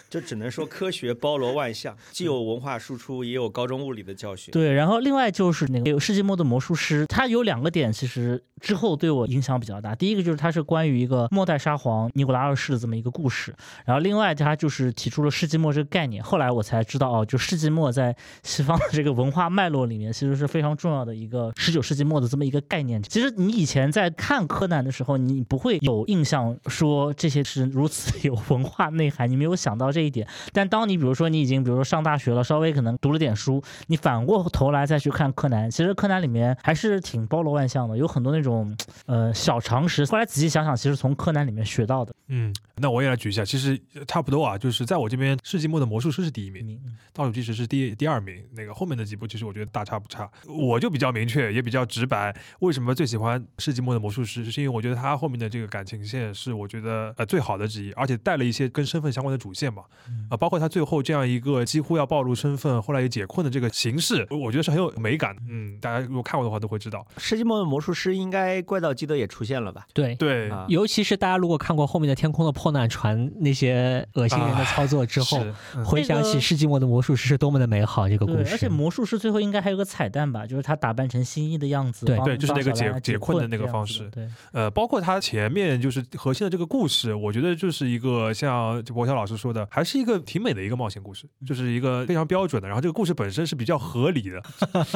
[0.10, 4.52] 就只能说科学包罗万象，既有文化输出，也有高中物理的教学。
[4.52, 9.94] 对，然后另外就是那个《世纪末的魔术师》，它有两个点，其实之后对我影响比较大。
[9.94, 13.54] 第一个就是它是关于一个末代沙皇尼古拉二世的这么一个故事，
[13.86, 16.24] 然后另外它就是提出了世纪末这个概念。
[16.24, 23.02] 后来我才知道哦，就世纪末在西方的这个文化脉络里面，其实是非常重要的一个十九世纪末的这么一个概念。
[23.04, 30.28] 其实你以前在看柯南的时候，你不会有印象说这些是如此有文化内涵，你没有想到这一点。
[30.54, 40.06] 但当你比如说你已经比如说上大学了，稍微可能读了点书，你反过头来再去看柯南，其实柯南里面还是挺包罗万象的，有很多那种呃小常识。
[40.06, 42.14] 后来仔细想想，其实从柯南里面学到的。
[42.28, 50.30] 嗯，那我也来举一下，其实差不多啊，就是在我这边，世纪末的魔术师是第一名，嗯倒数计时是第第二名，那个后面的几部其实我觉得大差不差。
[50.48, 59.84] 我就比较明确，也比较直白，为什么最喜欢世纪末的魔术师，是因为我觉得他后面的这个感情线是我觉得呃最好的之一，而且带了一些跟身份相关的主线嘛，
[60.30, 65.42] 啊、包括他最后这样一个几乎要暴露身份，后来也解困的这个形式，我我觉得是很有美感的。
[65.50, 67.06] 嗯，大家如果看过的话都会知道。
[67.18, 69.86] 世纪末的魔术师应该怪盗基德也出现了吧？
[69.94, 70.16] 对。
[70.16, 75.46] 对，啊，尤其是大家如果看过后面的《天空的破烂船》那些恶心人的操作之后，
[75.86, 78.48] 回想起世纪末的魔术师是多么的美好，这个故，事。
[78.52, 92.68] 而且魔术师最后应该还有个彩蛋吧，就是他打扮成新一的样子，对对就是那个解解困的那个方式对，呃，包括他前面就是核心的这个故事，我觉得就是一个像就博乔老师说的，还是一个挺美的一个冒险故事，就是一个非常标准的。
[92.68, 94.42] 然后这个故事本身是比较合理的，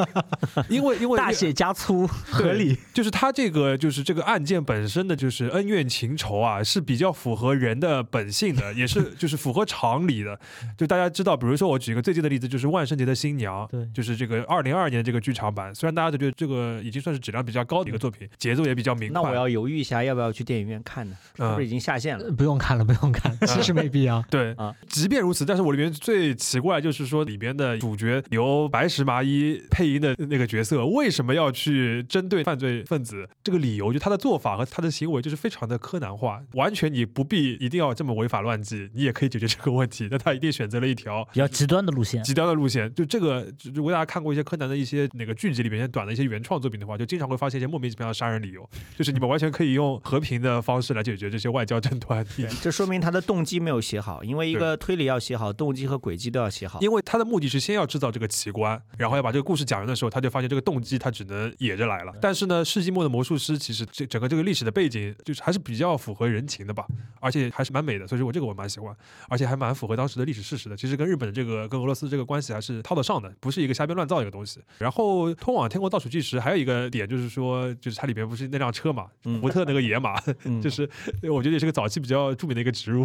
[0.69, 2.77] 因为因为大写加粗，合理。
[2.93, 10.39] 就是他这个就是这个案件本身的就是恩怨情仇啊，是比较符合人的本性的，也是就是符合常理的。
[10.77, 19.21] 就大家知道，比如说我举一个最近的例子，就是万圣节的新娘，对就是这个二零二二年这个剧场版，虽然大家都觉得这个已经算是质量比较高的一个作品，节奏也比较明快。
[19.21, 21.17] 那我要犹豫一下，要不要去电影院看呢？
[21.35, 22.25] 是不是已经下线了？
[22.25, 24.23] 呃不用看了，不用看，其实没必要。
[24.29, 33.27] 对啊即便如此，但是我里面最奇怪就是说，里边的主角由白石麻衣配音的那个角色，为什么要去针对犯罪分子？
[33.43, 40.07] 这个理由，就他的做法和他的行为就是非常的柯南化，完全你不必一定要这么违法乱纪，你也可以解决这个问题。
[40.09, 42.23] 但他一定选择了一条比较极端的路线。
[42.23, 42.93] 极端的路线。
[42.93, 52.25] 就这个，如果大家看过一些柯南的一些那个剧集里面一些短的一些原创作品的话，就经常会发现一些莫名其妙的杀人理由，就是你们完全可以用和平的方式来解决这些外交争端。
[52.37, 56.79] 你这说明他的动机没有写好，因为一个推理要写好，动动机和轨迹都要写好。
[56.81, 62.13] 因为他的目的是先要制造这个奇观，然后要把这个故事讲完的时候，他就发现这个动机他只能野着来了。
[62.21, 66.85] 但是呢，世纪末的魔术师其实这整个这个历史的背景就是还是比较符合人情的吧，
[67.19, 68.95] 而且还是蛮美的，所以说我这个我蛮喜欢，
[69.29, 70.77] 而且还蛮符合当时的历史事实的。
[70.77, 74.61] 其实跟日本的这个跟俄罗斯这个关系还是套得上的，不是一个瞎编乱造一个东西。
[74.77, 80.87] 然后通往天国倒数计时还有一个点就是说，就是它里边不是那辆车嘛，嗯福特那个野马，嗯就是
[81.23, 83.03] 我觉得也是个早期比较著名的一个植入。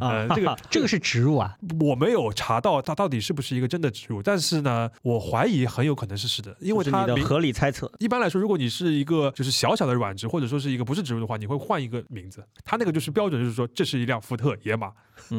[0.00, 7.90] 呃，这个 这个是植入啊，我没有查到它到底是不是一个真的植入，但是呢，我怀疑很有可能是是的，因为它的合理猜测。
[8.00, 12.44] 一般来说，如果你是一个就是小小的软植，或者说是一个不是植入的话，你会换一个名字。
[12.64, 14.90] 它那个就是标准，就是说这是一辆福特野马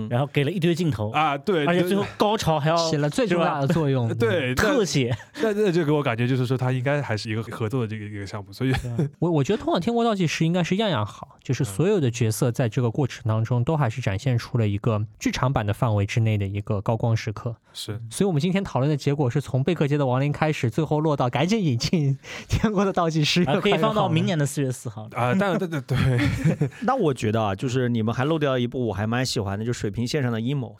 [0.09, 4.13] 然后给了一堆镜头，啊，对，而且最后高潮还要起了最重大的作用。
[4.15, 8.73] 对特写，那那就给我感觉就是说，他应该还是一个合作的这个一个项目，所以
[9.19, 17.55] 我我觉得《通往天国倒计时》应该是样样好，就是所有的角色在这个过程当中都还是展现出了一个剧场版的范围之内的一个高光时刻。
[17.73, 17.99] 是。
[18.09, 22.17] 所以我们今天讨论的结果是从贝克街的亡灵开始，最后落到赶紧引进
[22.47, 25.07] 天国的倒计时，啊可以放到明年的四月四号。
[25.13, 25.97] 啊，但对对对，
[26.83, 30.75] 那我觉得啊，就是你们还漏掉一部我还蛮喜欢的，就水平线上的阴谋，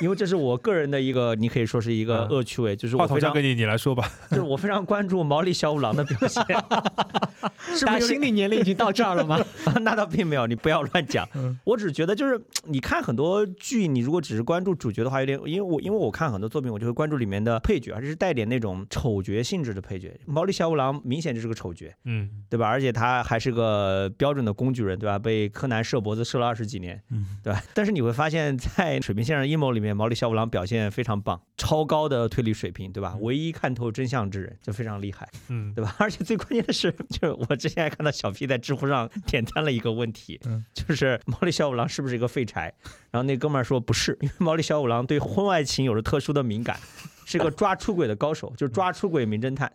[0.00, 4.10] 因为这是我个人的一个，你可以说是一个嗯恶趣味，就是话我非常筒交给你，你来说吧。
[4.30, 6.42] 就是我非常关注毛利小五郎的表现
[7.76, 8.06] 是不是？
[8.06, 9.38] 心理年龄已经到这儿了吗？
[9.82, 11.28] 那倒并没有，你不要乱讲。
[11.64, 20.12] 我只觉得就是你看很多剧，你如果只是关注主角的话，有点因为我因为我看很多作品，我就会关注里面的配角，而且是带点那种丑角性质的配角。
[20.26, 22.66] 毛利小五郎明显就是个丑角，嗯，对吧？
[22.66, 25.18] 而且他还是个标准的工具人，对吧？
[25.18, 27.62] 被柯南射脖子射了二十几年，嗯，对吧？
[27.74, 33.16] 但是你会发现在《水平线上阴谋》里面，毛利小五郎表现非常棒，超高的推理水平，对吧？
[33.20, 35.94] 唯一看透真相之人，就非常厉害，嗯，对吧？
[35.98, 42.72] 而且最关键的是，就是我之前还看到小 P 在知乎上点赞了一个问题，嗯 就是毛利小五郎是不是一个废柴？
[43.10, 46.78] 然后那哥们儿说不是，因为毛利小五郎对婚外情有着特殊的敏感。
[47.28, 49.70] 是个抓出轨的高手，就是抓出轨名侦探。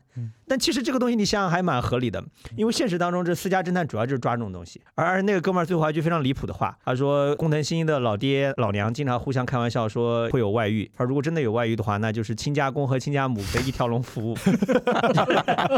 [0.47, 2.23] 但其实这个东西你想想还蛮合理的，
[2.55, 4.81] 因为现实当中这私家侦探主要就是抓这种东西。
[4.95, 14.35] 而那个哥们儿最后还一句非常离谱的话，他说工藤新一的老爹老娘经常互相开玩笑说会有外遇，他如果真的有外遇的话，那就是亲家公和亲家母可以一条龙服务，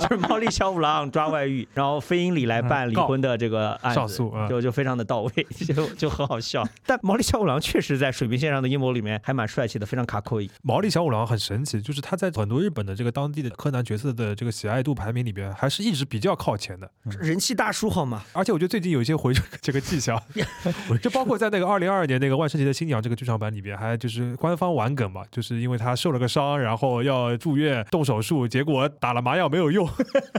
[0.02, 4.18] 就是毛利小五郎抓外遇，然后飞鹰里来办离婚的这个案子，
[4.50, 5.32] 就就非常的到位，
[5.66, 6.68] 就就很好笑。
[6.86, 10.50] 但毛利小五郎确实在水平线上的阴谋里面还蛮帅气的，非常卡扣一。
[10.64, 16.90] 毛利小五郎很神奇，就是他在很多日本的这个当地的柯南角色的这个喜爱度排名里边，还是一直比较靠前的。
[17.20, 18.24] 人气大叔好吗？
[18.34, 20.22] 而且我觉得最近有一些回 这个迹象，
[21.02, 29.90] 就包括在那个二零二二年那个万圣节的新娘这个剧场版里边，还就是官方玩梗嘛，就是因为他受了个伤，然后要住院动手术，结果打了麻药没有用。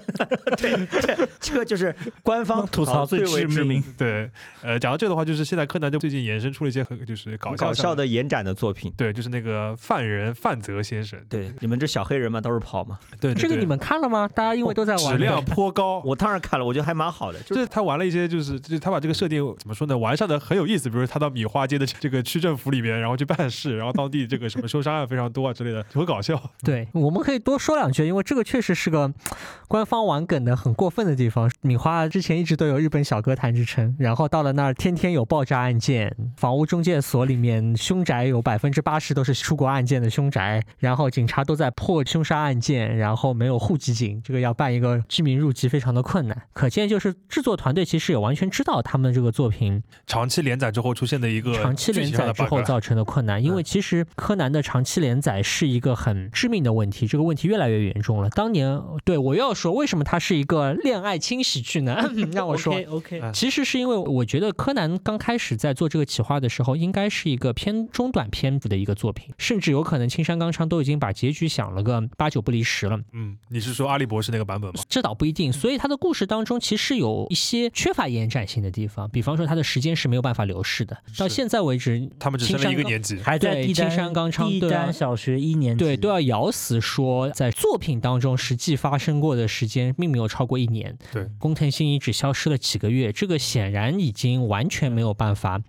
[0.57, 3.83] 对对，这个就是官方吐槽最最为致命。
[3.97, 4.31] 对，
[4.63, 8.93] 呃，讲到这个的话，就是现在柯南就最近衍生出了一些很就是搞笑搞笑，的延展的作品。
[8.97, 12.99] 对，就是那个犯人范泽先生，对，你们这小黑人嘛，都是跑嘛。
[13.21, 14.29] 对，对对这个你们看了吗？
[14.35, 16.01] 大家因为都在玩质量颇高。
[16.05, 17.39] 我当然看了，我觉得还蛮好的。
[17.41, 20.89] 就就是是他玩了一些，就是就是他把这个设定怎么说呢，完善的很有意思。
[20.89, 26.41] 比如他到米花街的这个区政府里面，然后去办事，然后当地这个什么凶杀案非常多啊之类的，就很搞笑。
[26.65, 29.13] 对，我们可以多说两句，因为这个确实是个
[29.69, 31.51] 官方玩梗的很过分的地方。
[31.63, 46.43] 米花之前一直都有日本小哥坛之称，然后到了那儿，天天有爆炸案件，房屋中介所里面凶宅有百分之八十都是出国案件的凶宅，然后警察都在破凶杀案件，然后没有户籍警，这个要办一个居民入籍非常的困难。
[46.53, 58.31] 可见就是制作团队其实也完全知道他们这个作品长期连载之后出现的一个长期连载之后造成的困难，因为其实柯南的长期连载是一个很致命的问题，这个问题越来越严重了。
[58.31, 61.97] 当年对我又要说，为什么它是一个恋爱轻喜剧呢？
[62.33, 62.75] 让我说。
[62.89, 72.99] OK 其实是因为我觉得柯南刚开始在做这个企划的时候，应该是一个偏中短篇幅的一个作品，甚至有可能青山刚昌都已经把结局想了个八九不离十了。
[73.13, 74.81] 嗯，你是说阿笠博士那个版本吗？
[74.89, 80.97] 这倒不一定，所以他的故事当中其实有一些缺乏延展性的地方，比方说他的时间是没有办法流逝的。
[81.17, 83.17] 到现在为止，他们只升了一个年级。
[83.21, 90.97] 还在青山刚昌第对啊小学一年级，对，都要咬死说在作品当中实际发生过的时间并没有超过一年。
[91.13, 95.61] 对，工藤新一只消失了几个月，这个显然已经完全没有办法，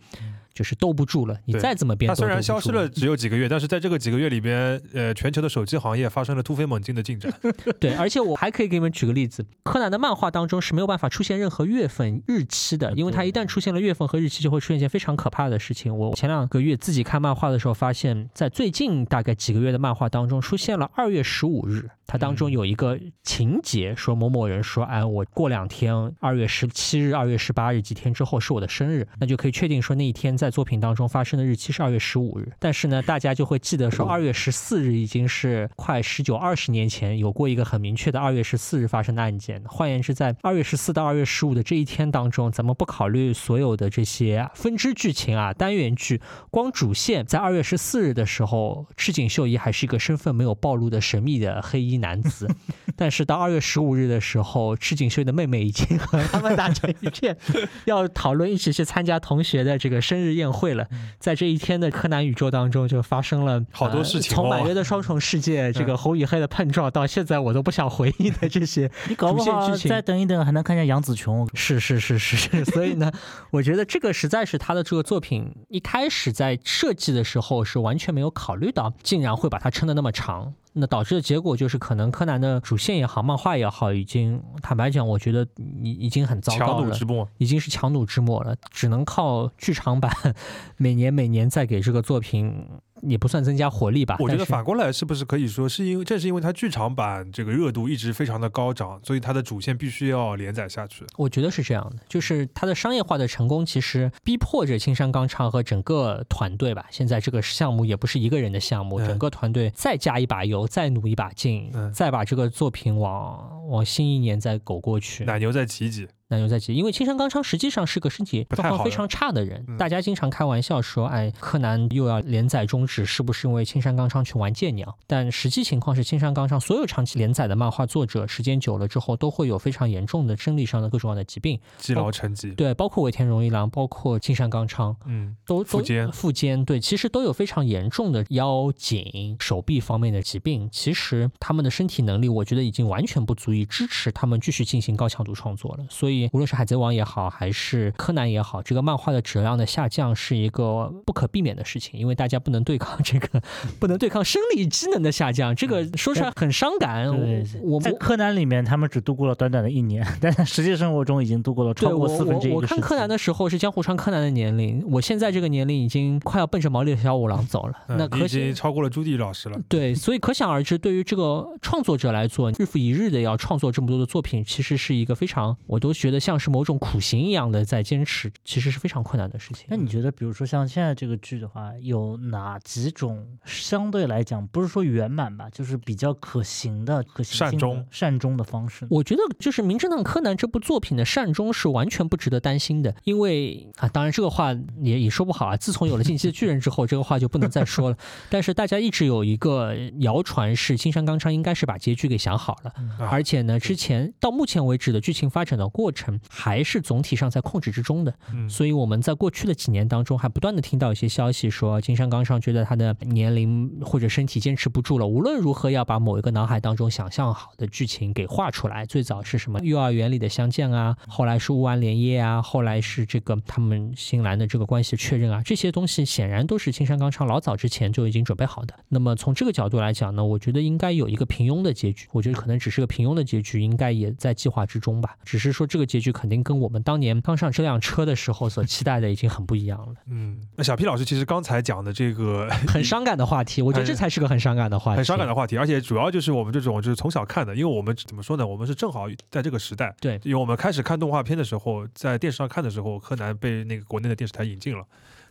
[0.58, 1.38] 就是兜不住了。
[1.45, 7.32] 你再怎么变，它虽然消失了，只有几个月，但是在这个几个月里边，呃，全球的手机行业发生了突飞猛进的进展。
[7.80, 15.95] 对，而且我还可以给你们举个例子，柯南的漫画当中是没有办法出现任何月份、日期的，因为它一旦出现了月份和日期，就会出现一件非常可怕的事情。
[15.95, 39.61] 我前两个月自己看漫画的时候，发现，在最近大概几个月的漫画当中，出现了二月十五日，它当中有一个情节，说某某人说，哎，我过两天，二月十七日、二月十八日几天之后是我的生日，那就可以确定说那一天在在作品当中发生的日期是二月十五日，但是呢，大家就会记得说二月十四日已经是快十九二十年前有过一个很明确的二月十四日发生的案件。
[39.65, 52.49] 换言之，在二月十四到二月十五的这一天当中，咱们不考虑所有的这些分支剧情啊、单元剧，光主线在二月十四日的时候，赤井秀一还是一个身份没有暴露的神秘的黑衣男子，
[52.95, 57.35] 但是到二月十五日的时候，赤井秀一的妹妹已经和他们打成一片，
[57.83, 60.88] 要讨论一起去参加同学的这个生日宴会了。
[61.19, 71.49] 在这一天的柯南宇宙当中，就发生了好多呃事情哦从满月的双重世界，这个红与黑的碰撞，到现在我都不想回忆的这些你搞不好主线剧情再等一等还能看见杨紫琼。
[71.53, 73.11] 是是是是是， 所以呢，
[73.51, 80.53] 我觉得这个实在是他的这个作品一开始在设计的时候是完全没有考虑到，竟然会把它撑的那么长。
[80.80, 85.47] 那导致的结果就是，可能柯南的主线也好，漫画也好，已经坦白讲，我觉得
[85.82, 87.05] 已已经很糟糕了强弩之。
[87.05, 87.28] 末。
[87.39, 90.11] 已经是强弩之末了，只能靠剧场版
[90.78, 92.69] 每年每年再给这个作品
[93.01, 94.17] 也不算增加活力吧。
[94.19, 101.05] 我觉得反过来是不是可以说，是因为正是因为它剧场版这个热度一直非常的高涨，所以它的主线必须要连载下去。
[101.17, 106.85] 我觉得是这样的，就是它的商业化的成功，其实逼迫着青山刚昌和整个团队吧。
[106.89, 115.25] 现在这个项目也不是一个人的项目，嗯整个团队再加一把油，再努一把劲，嗯再把这个作品往往新一年再苟过去。
[115.25, 124.97] 奶牛再挤挤，那就在急，因为青山刚昌实际上是个身体状况非常差的人，嗯大家经常开玩笑说，哎，柯南又要连载终止，是不是因为青山刚昌去玩剑鸟？
[125.07, 132.51] 但实际情况是，青山刚昌所有长期连载的漫画作者，时间久了之后，都会有非常严重的生理上的各种各样的疾病，积劳成疾。
[132.51, 140.67] 对，包括尾田荣一郎，包括青山刚昌，嗯，都都腹肩腹肩，对，其实都有非常严重的腰颈、手臂方面的疾病。
[140.71, 145.86] 其实他们的身体能力，我觉得已经完全不足以支持他们继续进行高强度创作了。
[145.89, 153.41] 所以，无论是海贼王也好，还是柯南也好，这个漫画的质量的下降是一个不可避免的事情，因为大家不能对抗这个，
[153.80, 155.55] 不能对抗生理机能的下降。
[155.55, 157.09] 这个说出来很伤感。
[157.11, 162.61] 对，我我在柯南里面，他们只度过了短短的一年，但在实际生活中已经度过了对我超过四分之一我。
[162.61, 167.74] 看柯南的时候是江户川柯南的年龄，我现在这个年龄已经快要奔着毛利小五郎走了。
[167.88, 169.59] 那可惜经超过了朱棣老师了。
[169.68, 179.66] 对，所以可想而知，对于这个创作者来做，日复一日的要创作这么多的作品，其实是一个非常，我都觉得像是某种苦行一样的在坚持，其实是非常困难的事情。
[179.70, 188.88] 那你觉得，比如说像现在这个剧的话，有哪几种相对来讲不是说圆满吧，就是比较可行的、可行的善终善终的方式？
[188.89, 195.58] 我觉得就是《名侦探柯南》这部作品的善终是完全不值得担心的，因为啊，当然这个话也也说不好啊。
[195.58, 197.97] 自从有了《进击的巨人》之后，这个话就不能再说了。
[198.30, 208.13] 但是大家一直有一个谣传是青山刚昌应该是把结局给想好了，啊而且呢，之前到目前为止的剧情发展的过程还是总体上在控制之中的。
[208.31, 218.85] 嗯，所以我们在过去的几年当中，还不断的听到一些消息说，金山刚上觉得他的年龄或者身体坚持不住了，无论如何要把某一个脑海当中想象好的剧情给画出来。
[218.85, 228.73] 最早是什么幼儿园里的相见啊，后来是乌安莲叶啊，后来是这个他们新兰的这个关系确认啊，这些东西显然都是金山刚昌老早之前就已经准备好的。
[228.89, 235.15] 那么从这个角度来讲呢，我觉得应该有一个平庸的结局，我觉得可能只是个平庸的结局，应该也在计划之中吧。
[235.23, 248.45] 只是说这个结局肯定跟我们当年刚上这辆车的时候所期待的已经很不一样了，嗯，那小 P 老师其实刚才讲的这个 很伤感的话题，我觉得这才是个很伤感的话题，很伤感的话题，而且主要就是我们这种就是从小看的，因为我们怎么说呢？
[248.45, 254.83] 我们是正好在这个时代，对因为我们开始看动画片的时候，在电视上看的时候，柯南被那个国内的电视台引进了。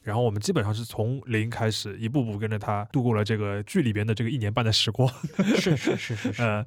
[0.02, 5.12] 然后我们基本上是从零开始，一步步跟着他度过了这个剧里边的这个一年半的时光。
[5.56, 6.64] 是是是是是， 呃，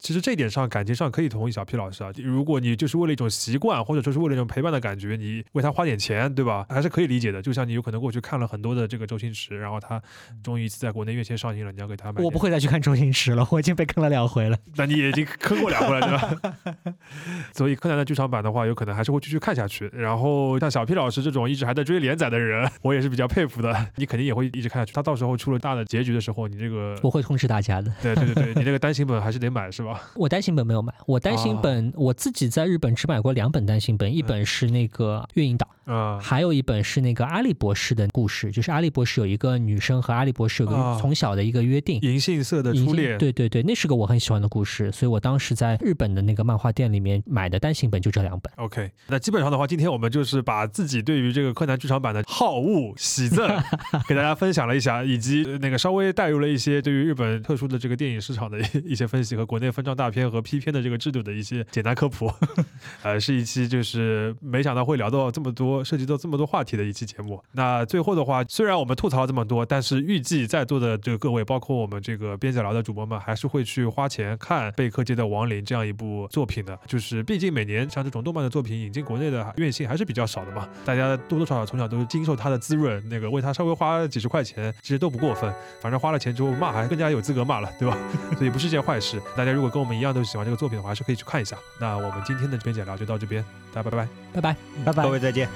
[0.00, 2.10] 其实这一点上感情上可以同意小 P 老师啊。
[2.16, 6.64] 如果你就是为了一种习惯，或者说是为了一种陪伴的感觉，你为他花点钱，对吧？
[6.70, 7.42] 还是可以理解的。
[7.42, 10.02] 就像你有可能过去看了很多的这个周星驰，然后他
[10.42, 12.22] 终于一次在国内院线上映了，你要给他买。
[12.22, 14.56] 我不，会再去看周星驰了，我已经被坑了两回了。
[14.76, 16.94] 那你已经坑过两回了，对吧？
[17.52, 19.86] 所以柯南的剧场版的话，有可能还是会继续看下去。
[19.92, 23.86] 然后像小 P 老师这种一直还在追连载的人，我也是比较佩服的。
[23.96, 24.94] 你肯定也会一直看下去。
[24.94, 27.92] 他到时候出了大的结局的时候，你这个我会通知大家的。
[28.02, 29.89] 对对对对，你这个单行本还是得买是吧？
[30.14, 40.94] 我单行本没有买，我单行本、我自己在日本只买过两本单行本，一本是那个《月影岛》，啊、还有一本是那个阿笠博士的故事，就是阿笠博士有一个女生和阿笠博士有啊。
[40.94, 42.00] 个从小的一个约定。
[42.00, 48.52] 银杏色的初恋，对对对，那是个我很喜欢的故事，所以我当时在日本的那个漫画店里面买的单行本就这两本。
[48.56, 53.48] OK，那基本上的话，今天我们就是把自己对于这个柯南剧场版的好物喜赠，
[54.08, 62.30] 给大家分享了一下，以及呃那个稍微带入了一些对于日本特殊的这个电影市场的一一些分析和国内分分账大片和批片的这个制度的一些简单科普。
[63.02, 67.42] 呃，是一期就是没想到会聊到这么多，涉及到这么多话题的一期节目。
[67.52, 76.78] 那最后的话，虽然我们吐槽了这么多，但是预计在座的这个各位，包括我们这个边角聊的主播们，还是会去花钱看《贝克街的亡灵》这样一部作品的。
[76.86, 85.50] 就是毕竟每年像这种动漫的作品引进国内的院线还是比较少的嘛，大家多多少少从小都是经受它的滋润，那个为它稍微花几十块钱，其实都不过分。
[85.80, 87.96] 反正花了钱之后骂还更加有资格骂了，对吧？
[88.36, 89.20] 所以不是件坏事。
[89.36, 91.57] 大家如果跟我们一样都喜欢这个作品的话，还是可以去看一下。
[91.79, 93.43] 那我们今天的边角聊就到这边，
[93.73, 94.07] 大家拜拜。
[94.33, 94.55] 拜拜。
[94.85, 95.09] 拜拜各。
[95.09, 95.49] 位再见。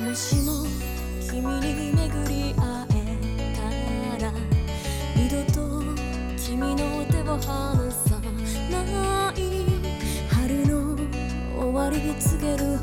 [0.00, 0.66] もしも
[1.22, 2.62] 君に巡り会
[2.94, 2.94] え
[3.54, 3.60] た
[4.24, 4.32] ら
[5.14, 5.58] 二度と
[6.36, 8.18] 君の手を離さ
[8.70, 8.82] な
[9.34, 9.36] い
[10.28, 10.96] 春の
[11.58, 12.78] 終わり告げる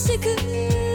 [0.00, 0.87] しく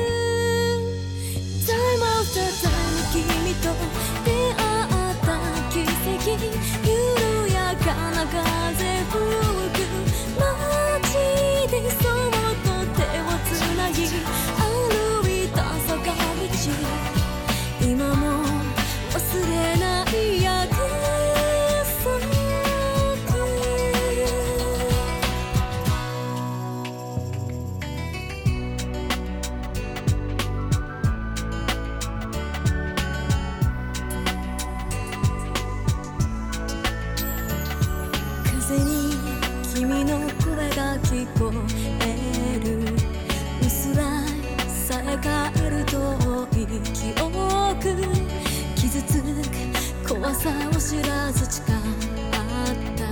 [50.33, 53.03] く怖さを知らず誓った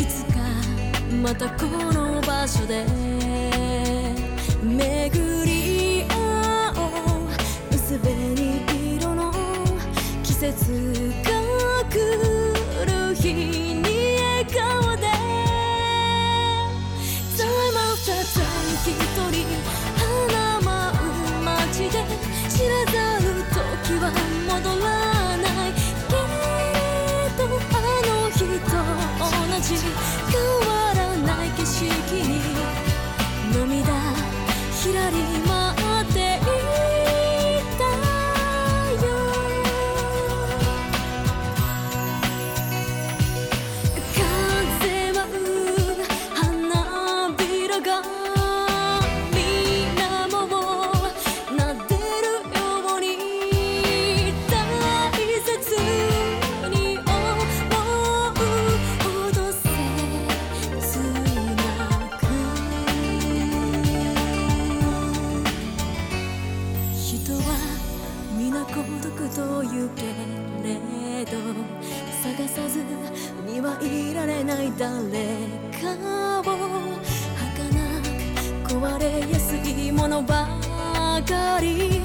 [0.00, 0.38] いつか
[1.22, 2.84] またこの場所で
[4.62, 6.80] 巡り合お
[7.24, 7.28] う
[7.70, 9.32] 薄紅色の
[10.22, 11.30] 季節が
[11.88, 11.94] 来
[12.86, 13.82] る日に
[14.20, 15.06] 笑顔で。
[17.36, 18.42] Time after time
[18.84, 18.90] 一
[19.32, 19.46] 人
[19.96, 20.68] 花舞
[21.40, 21.94] う街で
[22.48, 23.24] 知らざる
[23.84, 24.04] 時は
[24.48, 24.95] 戻らない
[81.58, 81.95] body